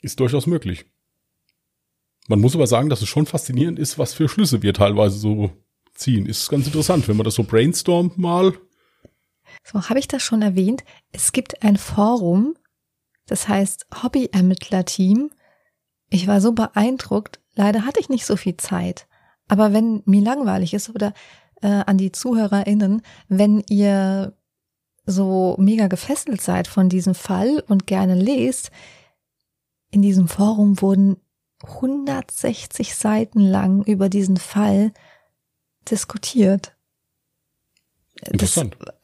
Ist 0.00 0.18
durchaus 0.18 0.46
möglich. 0.46 0.86
Man 2.26 2.40
muss 2.40 2.54
aber 2.54 2.66
sagen, 2.66 2.88
dass 2.88 3.02
es 3.02 3.08
schon 3.10 3.26
faszinierend 3.26 3.78
ist, 3.78 3.98
was 3.98 4.14
für 4.14 4.30
Schlüsse 4.30 4.62
wir 4.62 4.72
teilweise 4.72 5.18
so 5.18 5.50
ziehen. 5.94 6.24
Ist 6.24 6.48
ganz 6.48 6.64
interessant, 6.64 7.06
wenn 7.06 7.18
man 7.18 7.24
das 7.24 7.34
so 7.34 7.44
brainstormt 7.44 8.16
mal. 8.16 8.54
So, 9.62 9.90
habe 9.90 9.98
ich 9.98 10.08
das 10.08 10.22
schon 10.22 10.40
erwähnt? 10.40 10.84
Es 11.12 11.32
gibt 11.32 11.62
ein 11.62 11.76
Forum, 11.76 12.56
das 13.26 13.48
heißt 13.48 13.86
Hobby-Ermittler-Team. 14.02 15.30
Ich 16.10 16.26
war 16.26 16.40
so 16.40 16.52
beeindruckt. 16.52 17.40
Leider 17.54 17.84
hatte 17.84 18.00
ich 18.00 18.08
nicht 18.08 18.26
so 18.26 18.36
viel 18.36 18.56
Zeit. 18.56 19.06
Aber 19.48 19.72
wenn 19.72 20.02
mir 20.06 20.22
langweilig 20.22 20.74
ist 20.74 20.90
oder 20.90 21.12
äh, 21.62 21.68
an 21.68 21.98
die 21.98 22.12
ZuhörerInnen, 22.12 23.02
wenn 23.28 23.62
ihr 23.68 24.36
so 25.06 25.56
mega 25.58 25.86
gefesselt 25.86 26.40
seid 26.40 26.66
von 26.66 26.88
diesem 26.88 27.14
Fall 27.14 27.62
und 27.68 27.86
gerne 27.86 28.14
lest, 28.14 28.70
in 29.90 30.02
diesem 30.02 30.28
Forum 30.28 30.80
wurden 30.80 31.16
160 31.62 32.94
Seiten 32.94 33.40
lang 33.40 33.82
über 33.84 34.08
diesen 34.08 34.36
Fall 34.36 34.92
diskutiert. 35.90 36.74
Interessant. 38.26 38.76
Das 38.80 38.94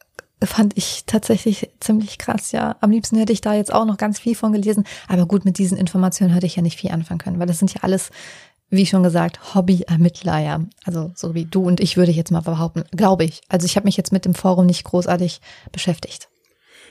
fand 0.43 0.77
ich 0.77 1.03
tatsächlich 1.05 1.69
ziemlich 1.79 2.17
krass, 2.17 2.51
ja. 2.51 2.75
Am 2.81 2.91
liebsten 2.91 3.17
hätte 3.17 3.33
ich 3.33 3.41
da 3.41 3.53
jetzt 3.53 3.73
auch 3.73 3.85
noch 3.85 3.97
ganz 3.97 4.19
viel 4.19 4.35
von 4.35 4.51
gelesen. 4.51 4.85
Aber 5.07 5.25
gut, 5.25 5.45
mit 5.45 5.57
diesen 5.57 5.77
Informationen 5.77 6.33
hätte 6.33 6.45
ich 6.45 6.55
ja 6.55 6.61
nicht 6.61 6.79
viel 6.79 6.91
anfangen 6.91 7.19
können, 7.19 7.39
weil 7.39 7.47
das 7.47 7.59
sind 7.59 7.73
ja 7.73 7.81
alles, 7.83 8.09
wie 8.69 8.85
schon 8.85 9.03
gesagt, 9.03 9.55
Hobby-Ermittler, 9.55 10.39
ja. 10.39 10.61
Also 10.83 11.11
so 11.15 11.35
wie 11.35 11.45
du 11.45 11.63
und 11.63 11.79
ich 11.79 11.97
würde 11.97 12.11
ich 12.11 12.17
jetzt 12.17 12.31
mal 12.31 12.41
behaupten, 12.41 12.83
glaube 12.95 13.23
ich. 13.23 13.41
Also 13.49 13.65
ich 13.65 13.75
habe 13.75 13.85
mich 13.85 13.97
jetzt 13.97 14.11
mit 14.11 14.25
dem 14.25 14.33
Forum 14.33 14.65
nicht 14.65 14.83
großartig 14.83 15.41
beschäftigt. 15.71 16.29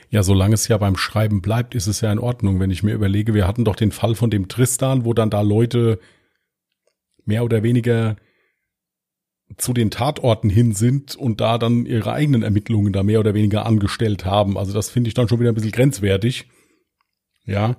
Ja, 0.09 0.23
solange 0.23 0.55
es 0.55 0.67
ja 0.67 0.77
beim 0.77 0.97
Schreiben 0.97 1.41
bleibt, 1.41 1.73
ist 1.73 1.87
es 1.87 2.01
ja 2.01 2.11
in 2.11 2.19
Ordnung. 2.19 2.59
Wenn 2.59 2.69
ich 2.69 2.83
mir 2.83 2.93
überlege, 2.93 3.33
wir 3.33 3.47
hatten 3.47 3.63
doch 3.63 3.77
den 3.77 3.93
Fall 3.93 4.15
von 4.15 4.29
dem 4.29 4.49
Tristan, 4.49 5.05
wo 5.05 5.13
dann 5.13 5.29
da 5.29 5.41
Leute 5.41 5.99
mehr 7.25 7.45
oder 7.45 7.63
weniger 7.63 8.17
zu 9.57 9.73
den 9.73 9.91
Tatorten 9.91 10.49
hin 10.49 10.73
sind 10.73 11.15
und 11.15 11.41
da 11.41 11.57
dann 11.57 11.85
ihre 11.85 12.11
eigenen 12.13 12.43
Ermittlungen 12.43 12.93
da 12.93 13.03
mehr 13.03 13.19
oder 13.19 13.33
weniger 13.33 13.65
angestellt 13.65 14.25
haben. 14.25 14.57
Also 14.57 14.73
das 14.73 14.89
finde 14.89 15.07
ich 15.07 15.13
dann 15.13 15.27
schon 15.27 15.39
wieder 15.39 15.51
ein 15.51 15.55
bisschen 15.55 15.71
grenzwertig. 15.71 16.47
Ja. 17.45 17.77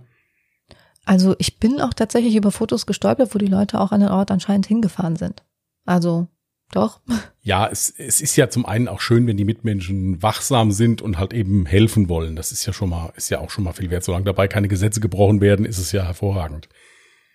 Also 1.04 1.34
ich 1.38 1.58
bin 1.58 1.80
auch 1.80 1.94
tatsächlich 1.94 2.36
über 2.36 2.52
Fotos 2.52 2.86
gestolpert, 2.86 3.34
wo 3.34 3.38
die 3.38 3.46
Leute 3.46 3.80
auch 3.80 3.92
an 3.92 4.00
den 4.00 4.10
Ort 4.10 4.30
anscheinend 4.30 4.66
hingefahren 4.66 5.16
sind. 5.16 5.42
Also 5.84 6.28
doch. 6.70 7.00
Ja, 7.44 7.66
es, 7.66 7.90
es 7.90 8.20
ist 8.20 8.36
ja 8.36 8.50
zum 8.50 8.66
einen 8.66 8.86
auch 8.86 9.00
schön, 9.00 9.26
wenn 9.26 9.36
die 9.36 9.44
Mitmenschen 9.44 10.22
wachsam 10.22 10.70
sind 10.70 11.02
und 11.02 11.18
halt 11.18 11.32
eben 11.32 11.66
helfen 11.66 12.08
wollen. 12.08 12.36
Das 12.36 12.52
ist 12.52 12.64
ja 12.66 12.72
schon 12.72 12.90
mal, 12.90 13.12
ist 13.16 13.30
ja 13.30 13.40
auch 13.40 13.50
schon 13.50 13.64
mal 13.64 13.72
viel 13.72 13.90
wert. 13.90 14.04
Solange 14.04 14.26
dabei 14.26 14.46
keine 14.46 14.68
Gesetze 14.68 15.00
gebrochen 15.00 15.40
werden, 15.40 15.66
ist 15.66 15.78
es 15.78 15.90
ja 15.90 16.04
hervorragend. 16.04 16.68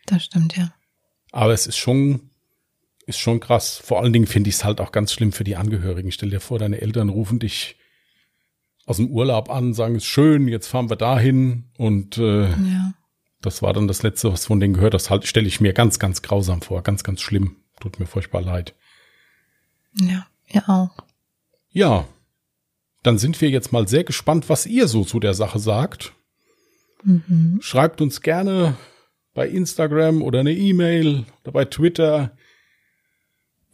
Das 0.05 0.23
stimmt, 0.23 0.55
ja. 0.55 0.73
Aber 1.33 1.51
es 1.51 1.67
ist 1.67 1.75
schon 1.75 2.29
ist 3.07 3.17
schon 3.17 3.39
krass. 3.39 3.81
Vor 3.83 4.01
allen 4.01 4.13
Dingen 4.13 4.27
finde 4.27 4.49
ich 4.49 4.57
es 4.57 4.65
halt 4.65 4.81
auch 4.81 4.91
ganz 4.91 5.13
schlimm 5.13 5.31
für 5.31 5.45
die 5.45 5.55
Angehörigen. 5.55 6.11
Stell 6.11 6.29
dir 6.29 6.41
vor, 6.41 6.59
deine 6.59 6.81
Eltern 6.81 7.09
rufen 7.09 7.39
dich 7.39 7.77
aus 8.85 8.97
dem 8.97 9.09
Urlaub 9.09 9.49
an, 9.49 9.73
sagen, 9.73 9.95
es 9.95 10.03
ist 10.03 10.09
schön, 10.09 10.47
jetzt 10.47 10.67
fahren 10.67 10.89
wir 10.89 10.95
dahin 10.95 11.65
und 11.77 12.17
äh, 12.17 12.49
ja. 12.49 12.93
das 13.41 13.61
war 13.61 13.73
dann 13.73 13.87
das 13.87 14.03
Letzte, 14.03 14.31
was 14.31 14.45
von 14.45 14.59
denen 14.59 14.73
gehört. 14.73 14.93
Das 14.93 15.09
halt, 15.09 15.25
stelle 15.25 15.47
ich 15.47 15.61
mir 15.61 15.73
ganz, 15.73 15.99
ganz 15.99 16.21
grausam 16.21 16.61
vor, 16.61 16.83
ganz, 16.83 17.03
ganz 17.03 17.21
schlimm. 17.21 17.57
Tut 17.79 17.99
mir 17.99 18.05
furchtbar 18.05 18.41
leid. 18.41 18.75
Ja, 19.93 20.27
ja 20.47 20.63
auch. 20.67 21.03
Ja, 21.69 22.05
dann 23.03 23.17
sind 23.17 23.39
wir 23.39 23.49
jetzt 23.49 23.71
mal 23.71 23.87
sehr 23.87 24.03
gespannt, 24.03 24.49
was 24.49 24.65
ihr 24.65 24.87
so 24.87 25.05
zu 25.05 25.19
der 25.19 25.33
Sache 25.33 25.59
sagt. 25.59 26.13
Mhm. 27.03 27.59
Schreibt 27.61 28.01
uns 28.01 28.21
gerne 28.21 28.75
bei 29.33 29.47
Instagram 29.47 30.21
oder 30.21 30.39
eine 30.39 30.53
E-Mail 30.53 31.25
oder 31.43 31.51
bei 31.51 31.65
Twitter 31.65 32.35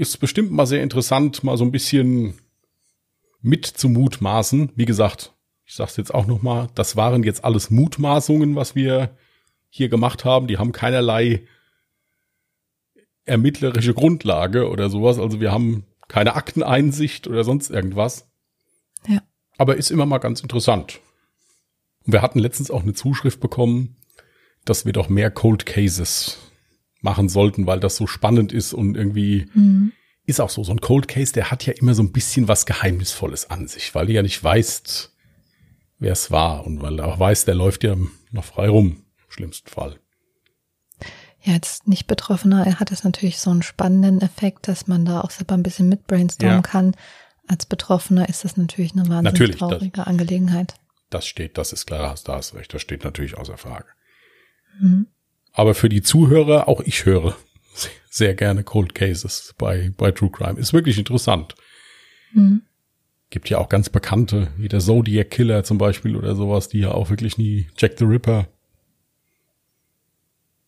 ist 0.09 0.17
bestimmt 0.17 0.51
mal 0.51 0.65
sehr 0.65 0.83
interessant, 0.83 1.43
mal 1.43 1.57
so 1.57 1.63
ein 1.63 1.71
bisschen 1.71 2.35
mit 3.41 3.65
zu 3.65 3.89
mutmaßen. 3.89 4.71
Wie 4.75 4.85
gesagt, 4.85 5.33
ich 5.65 5.75
sag's 5.75 5.97
jetzt 5.97 6.13
auch 6.13 6.27
noch 6.27 6.41
mal, 6.41 6.67
das 6.75 6.95
waren 6.95 7.23
jetzt 7.23 7.43
alles 7.43 7.69
Mutmaßungen, 7.69 8.55
was 8.55 8.75
wir 8.75 9.17
hier 9.69 9.89
gemacht 9.89 10.25
haben. 10.25 10.47
Die 10.47 10.57
haben 10.57 10.71
keinerlei 10.71 11.47
ermittlerische 13.25 13.93
Grundlage 13.93 14.69
oder 14.69 14.89
sowas. 14.89 15.19
Also 15.19 15.39
wir 15.39 15.51
haben 15.51 15.85
keine 16.07 16.35
Akteneinsicht 16.35 17.27
oder 17.27 17.43
sonst 17.43 17.69
irgendwas. 17.69 18.29
Ja. 19.07 19.21
Aber 19.57 19.77
ist 19.77 19.91
immer 19.91 20.05
mal 20.05 20.19
ganz 20.19 20.41
interessant. 20.41 20.99
Und 22.05 22.13
wir 22.13 22.21
hatten 22.21 22.39
letztens 22.39 22.69
auch 22.69 22.83
eine 22.83 22.93
Zuschrift 22.93 23.39
bekommen, 23.39 23.95
dass 24.65 24.85
wir 24.85 24.93
doch 24.93 25.09
mehr 25.09 25.31
Cold 25.31 25.65
Cases 25.65 26.37
machen 27.03 27.29
sollten, 27.29 27.67
weil 27.67 27.79
das 27.79 27.95
so 27.95 28.07
spannend 28.07 28.51
ist 28.51 28.73
und 28.73 28.95
irgendwie 28.95 29.47
mhm. 29.53 29.91
ist 30.25 30.41
auch 30.41 30.49
so. 30.49 30.63
So 30.63 30.71
ein 30.71 30.81
Cold 30.81 31.07
Case, 31.07 31.33
der 31.33 31.51
hat 31.51 31.65
ja 31.65 31.73
immer 31.73 31.93
so 31.93 32.03
ein 32.03 32.11
bisschen 32.11 32.47
was 32.47 32.65
Geheimnisvolles 32.65 33.49
an 33.49 33.67
sich, 33.67 33.93
weil 33.93 34.07
du 34.07 34.13
ja 34.13 34.21
nicht 34.21 34.43
weißt, 34.43 35.13
wer 35.99 36.11
es 36.13 36.31
war 36.31 36.65
und 36.65 36.81
weil 36.81 36.97
du 36.97 37.05
auch 37.05 37.19
weißt, 37.19 37.47
der 37.47 37.55
läuft 37.55 37.83
ja 37.83 37.95
noch 38.31 38.45
frei 38.45 38.69
rum, 38.69 39.05
im 39.25 39.31
schlimmsten 39.31 39.69
Fall. 39.69 39.99
Ja, 41.41 41.53
als 41.53 41.81
Nicht-Betroffener 41.85 42.79
hat 42.79 42.91
es 42.91 43.03
natürlich 43.03 43.39
so 43.39 43.51
einen 43.51 43.63
spannenden 43.63 44.21
Effekt, 44.21 44.69
dass 44.69 44.87
man 44.87 45.03
da 45.03 45.21
auch 45.21 45.29
selber 45.29 45.55
ein 45.55 45.63
bisschen 45.63 45.89
mit 45.89 46.07
brainstormen 46.07 46.57
ja. 46.57 46.61
kann. 46.61 46.95
Als 47.47 47.65
Betroffener 47.65 48.29
ist 48.29 48.45
das 48.45 48.55
natürlich 48.55 48.93
eine 48.93 49.01
wahnsinnig 49.09 49.33
natürlich, 49.33 49.57
traurige 49.57 49.97
das, 49.97 50.07
Angelegenheit. 50.07 50.75
Das 51.09 51.27
steht, 51.27 51.57
das 51.57 51.73
ist 51.73 51.85
klar, 51.85 52.15
da 52.23 52.35
hast 52.35 52.55
recht, 52.55 52.73
das 52.73 52.81
steht 52.81 53.03
natürlich 53.03 53.37
außer 53.37 53.57
Frage. 53.57 53.87
Mhm. 54.79 55.07
Aber 55.53 55.75
für 55.75 55.89
die 55.89 56.01
Zuhörer, 56.01 56.67
auch 56.67 56.81
ich 56.81 57.05
höre 57.05 57.35
sehr 58.09 58.35
gerne 58.35 58.63
Cold 58.63 58.93
Cases 58.93 59.53
bei, 59.57 59.91
bei 59.97 60.11
True 60.11 60.29
Crime. 60.29 60.59
Ist 60.59 60.73
wirklich 60.73 60.97
interessant. 60.97 61.55
Mhm. 62.33 62.63
Gibt 63.29 63.49
ja 63.49 63.57
auch 63.57 63.69
ganz 63.69 63.89
bekannte, 63.89 64.51
wie 64.57 64.67
der 64.67 64.79
Zodiac 64.79 65.31
Killer 65.31 65.63
zum 65.63 65.77
Beispiel 65.77 66.15
oder 66.15 66.35
sowas, 66.35 66.67
die 66.67 66.79
ja 66.79 66.91
auch 66.91 67.09
wirklich 67.09 67.37
nie 67.37 67.67
Jack 67.77 67.97
the 67.97 68.05
Ripper. 68.05 68.47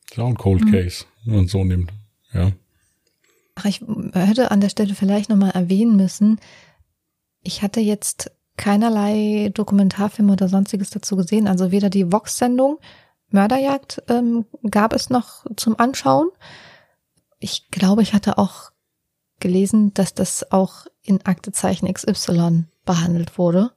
Ist 0.10 0.20
auch 0.20 0.28
ein 0.28 0.38
Cold 0.38 0.64
mhm. 0.66 0.72
Case, 0.72 1.06
wenn 1.26 1.36
man 1.36 1.48
so 1.48 1.64
nimmt. 1.64 1.92
Ja. 2.34 2.52
Ach, 3.56 3.66
ich 3.66 3.82
hätte 4.14 4.52
an 4.52 4.62
der 4.62 4.70
Stelle 4.70 4.96
vielleicht 4.96 5.30
nochmal 5.30 5.52
erwähnen 5.52 5.96
müssen, 5.96 6.40
ich 7.46 7.62
hatte 7.62 7.80
jetzt 7.80 8.32
keinerlei 8.58 9.52
Dokumentarfilme 9.54 10.34
oder 10.34 10.50
sonstiges 10.50 10.90
dazu 10.90 11.16
gesehen. 11.16 11.48
Also 11.48 11.72
weder 11.72 11.90
die 11.90 12.12
Vox-Sendung 12.12 12.80
Mörderjagd 13.36 14.02
ähm, 14.10 14.46
gab 14.72 14.94
es 14.94 15.10
noch 15.10 15.46
zum 15.56 15.80
Anschauen. 15.80 16.30
Ich 17.40 17.70
glaube, 17.70 18.02
ich 18.02 18.14
hatte 18.14 18.38
auch 18.38 18.72
gelesen, 19.40 19.94
dass 19.94 20.14
das 20.14 20.52
auch 20.52 20.88
in 21.04 21.24
Aktezeichen 21.26 21.92
XY 21.94 22.64
behandelt 22.86 23.38
wurde. 23.38 23.72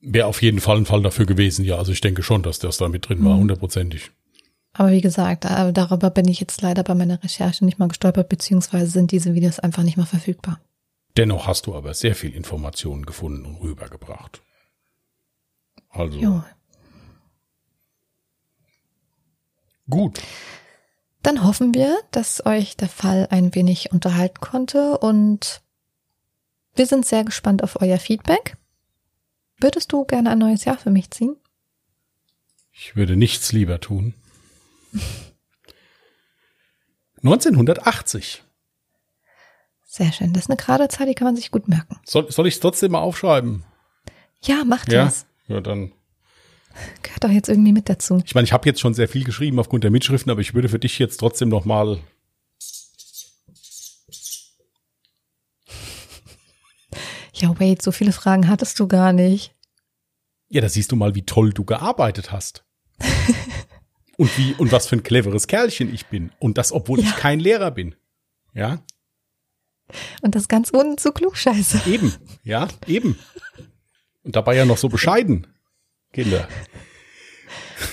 Wäre 0.00 0.26
auf 0.28 0.40
jeden 0.42 0.60
Fall 0.60 0.76
ein 0.76 0.86
Fall 0.86 1.02
dafür 1.02 1.26
gewesen, 1.26 1.64
ja. 1.64 1.76
Also 1.76 1.92
ich 1.92 2.00
denke 2.00 2.22
schon, 2.22 2.42
dass 2.42 2.58
das 2.58 2.76
da 2.78 2.88
mit 2.88 3.08
drin 3.08 3.24
war, 3.24 3.34
Mhm. 3.34 3.40
hundertprozentig. 3.40 4.10
Aber 4.72 4.92
wie 4.92 5.00
gesagt, 5.00 5.44
darüber 5.44 6.10
bin 6.10 6.28
ich 6.28 6.38
jetzt 6.40 6.62
leider 6.62 6.84
bei 6.84 6.94
meiner 6.94 7.22
Recherche 7.24 7.64
nicht 7.64 7.78
mal 7.80 7.88
gestolpert, 7.88 8.28
beziehungsweise 8.28 8.86
sind 8.86 9.10
diese 9.10 9.34
Videos 9.34 9.58
einfach 9.58 9.82
nicht 9.82 9.96
mehr 9.96 10.06
verfügbar. 10.06 10.60
Dennoch 11.16 11.48
hast 11.48 11.66
du 11.66 11.74
aber 11.74 11.92
sehr 11.92 12.14
viel 12.14 12.32
Informationen 12.32 13.04
gefunden 13.04 13.44
und 13.46 13.56
rübergebracht. 13.60 14.42
Also 15.88 16.18
Jo. 16.20 16.44
Gut. 19.90 20.20
Dann 21.22 21.44
hoffen 21.44 21.74
wir, 21.74 21.98
dass 22.12 22.44
euch 22.46 22.76
der 22.76 22.88
Fall 22.88 23.26
ein 23.30 23.54
wenig 23.54 23.92
unterhalten 23.92 24.40
konnte 24.40 24.96
und 24.98 25.60
wir 26.74 26.86
sind 26.86 27.04
sehr 27.04 27.24
gespannt 27.24 27.62
auf 27.62 27.80
euer 27.82 27.98
Feedback. 27.98 28.56
Würdest 29.58 29.92
du 29.92 30.04
gerne 30.04 30.30
ein 30.30 30.38
neues 30.38 30.64
Jahr 30.64 30.78
für 30.78 30.90
mich 30.90 31.10
ziehen? 31.10 31.36
Ich 32.72 32.96
würde 32.96 33.16
nichts 33.16 33.52
lieber 33.52 33.80
tun. 33.80 34.14
1980. 37.22 38.42
Sehr 39.84 40.12
schön. 40.12 40.32
Das 40.32 40.44
ist 40.44 40.50
eine 40.50 40.56
gerade 40.56 40.88
Zahl, 40.88 41.06
die 41.06 41.14
kann 41.14 41.26
man 41.26 41.36
sich 41.36 41.50
gut 41.50 41.68
merken. 41.68 41.98
Soll, 42.04 42.30
soll 42.30 42.46
ich 42.46 42.54
es 42.54 42.60
trotzdem 42.60 42.92
mal 42.92 43.00
aufschreiben? 43.00 43.64
Ja, 44.42 44.64
macht 44.64 44.90
Ja. 44.90 45.04
das. 45.04 45.26
Ja, 45.48 45.60
dann. 45.60 45.92
Gehört 47.02 47.24
doch 47.24 47.30
jetzt 47.30 47.48
irgendwie 47.48 47.72
mit 47.72 47.88
dazu. 47.88 48.22
Ich 48.24 48.34
meine, 48.34 48.44
ich 48.44 48.52
habe 48.52 48.66
jetzt 48.68 48.80
schon 48.80 48.94
sehr 48.94 49.08
viel 49.08 49.24
geschrieben 49.24 49.58
aufgrund 49.58 49.84
der 49.84 49.90
Mitschriften, 49.90 50.30
aber 50.30 50.40
ich 50.40 50.54
würde 50.54 50.68
für 50.68 50.78
dich 50.78 50.98
jetzt 50.98 51.18
trotzdem 51.18 51.48
noch 51.48 51.64
mal 51.64 51.98
Ja, 57.34 57.58
wait, 57.58 57.80
so 57.80 57.90
viele 57.90 58.12
Fragen 58.12 58.48
hattest 58.48 58.78
du 58.78 58.86
gar 58.86 59.12
nicht. 59.12 59.54
Ja, 60.48 60.60
da 60.60 60.68
siehst 60.68 60.92
du 60.92 60.96
mal, 60.96 61.14
wie 61.14 61.22
toll 61.22 61.52
du 61.52 61.64
gearbeitet 61.64 62.32
hast. 62.32 62.64
und 64.18 64.36
wie 64.36 64.52
und 64.54 64.72
was 64.72 64.86
für 64.86 64.96
ein 64.96 65.02
cleveres 65.02 65.46
Kerlchen 65.46 65.92
ich 65.94 66.06
bin 66.06 66.32
und 66.38 66.58
das 66.58 66.72
obwohl 66.72 67.00
Ja. 67.00 67.06
ich 67.06 67.16
kein 67.16 67.40
Lehrer 67.40 67.70
bin. 67.70 67.94
Ja? 68.52 68.82
Und 70.22 70.34
das 70.34 70.48
ganz 70.48 70.72
ohne 70.74 70.96
zu 70.96 71.12
klugscheiße. 71.12 71.88
Eben, 71.90 72.14
ja, 72.44 72.68
eben. 72.86 73.18
Und 74.22 74.36
dabei 74.36 74.56
ja 74.56 74.64
noch 74.66 74.76
so 74.76 74.88
bescheiden. 74.88 75.46
Kinder, 76.12 76.48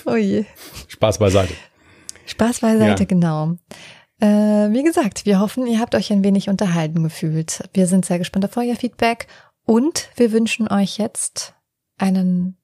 Oh 0.05 0.15
je. 0.15 0.45
Spaß 0.88 1.18
beiseite. 1.20 1.53
Spaß 2.26 2.59
beiseite, 2.61 3.03
Ja. 3.03 3.07
genau. 3.07 3.55
Äh, 4.20 4.26
wie 4.72 4.84
gesagt, 4.84 5.26
wir 5.26 5.39
hoffen, 5.39 5.68
ihr 5.68 5.80
habt 5.80 5.93
euch 5.95 6.11
ein 6.11 6.24
wenig 6.24 6.49
unterhalten 6.49 7.03
gefühlt. 7.03 7.63
Wir 7.74 7.88
sind 7.88 8.05
sehr 8.05 8.18
gespannt 8.18 8.45
auf 8.45 8.57
euer 8.57 8.76
Feedback 8.76 9.28
und 9.65 10.09
wir 10.15 10.32
wünschen 10.32 10.68
euch 10.68 10.97
jetzt 10.97 11.53
einen 11.97 12.57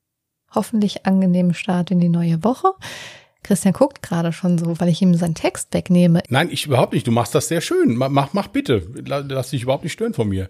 hoffentlich 0.54 1.06
angenehmen 1.06 1.54
Start 1.54 1.92
in 1.92 2.00
die 2.00 2.10
neue 2.10 2.44
Woche. 2.44 2.74
Christian 3.44 3.74
guckt 3.74 4.02
gerade 4.02 4.32
schon 4.34 4.58
so, 4.58 4.80
weil 4.80 4.90
ich 4.90 5.02
ihm 5.02 5.14
seinen 5.16 5.36
Text 5.36 5.74
wegnehme. 5.74 6.24
Nein, 6.30 6.50
ich 6.50 6.66
überhaupt 6.66 6.94
nicht. 6.94 7.06
Du 7.08 7.12
machst 7.12 7.36
das 7.36 7.48
sehr 7.50 7.62
schön. 7.62 7.96
Ma- 7.96 8.10
Mach, 8.10 8.34
mach 8.34 8.48
bitte. 8.48 8.88
La- 9.06 9.18
Lass 9.20 9.50
dich 9.52 9.64
überhaupt 9.64 9.84
nicht 9.84 9.94
stören 9.94 10.14
von 10.14 10.30
mir. 10.30 10.50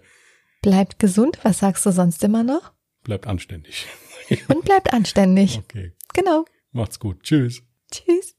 Bleibt 0.62 0.98
gesund, 0.98 1.38
was 1.42 1.58
sagst 1.58 1.84
du 1.86 1.90
sonst 1.90 2.22
immer 2.24 2.42
noch? 2.44 2.72
Bleibt 3.02 3.26
anständig. 3.26 3.86
Und 4.48 4.64
bleibt 4.64 4.92
anständig. 4.92 5.58
Okay. 5.58 5.92
Genau. 6.14 6.44
Macht's 6.72 6.98
gut. 6.98 7.22
Tschüss. 7.22 7.62
Tschüss. 7.90 8.36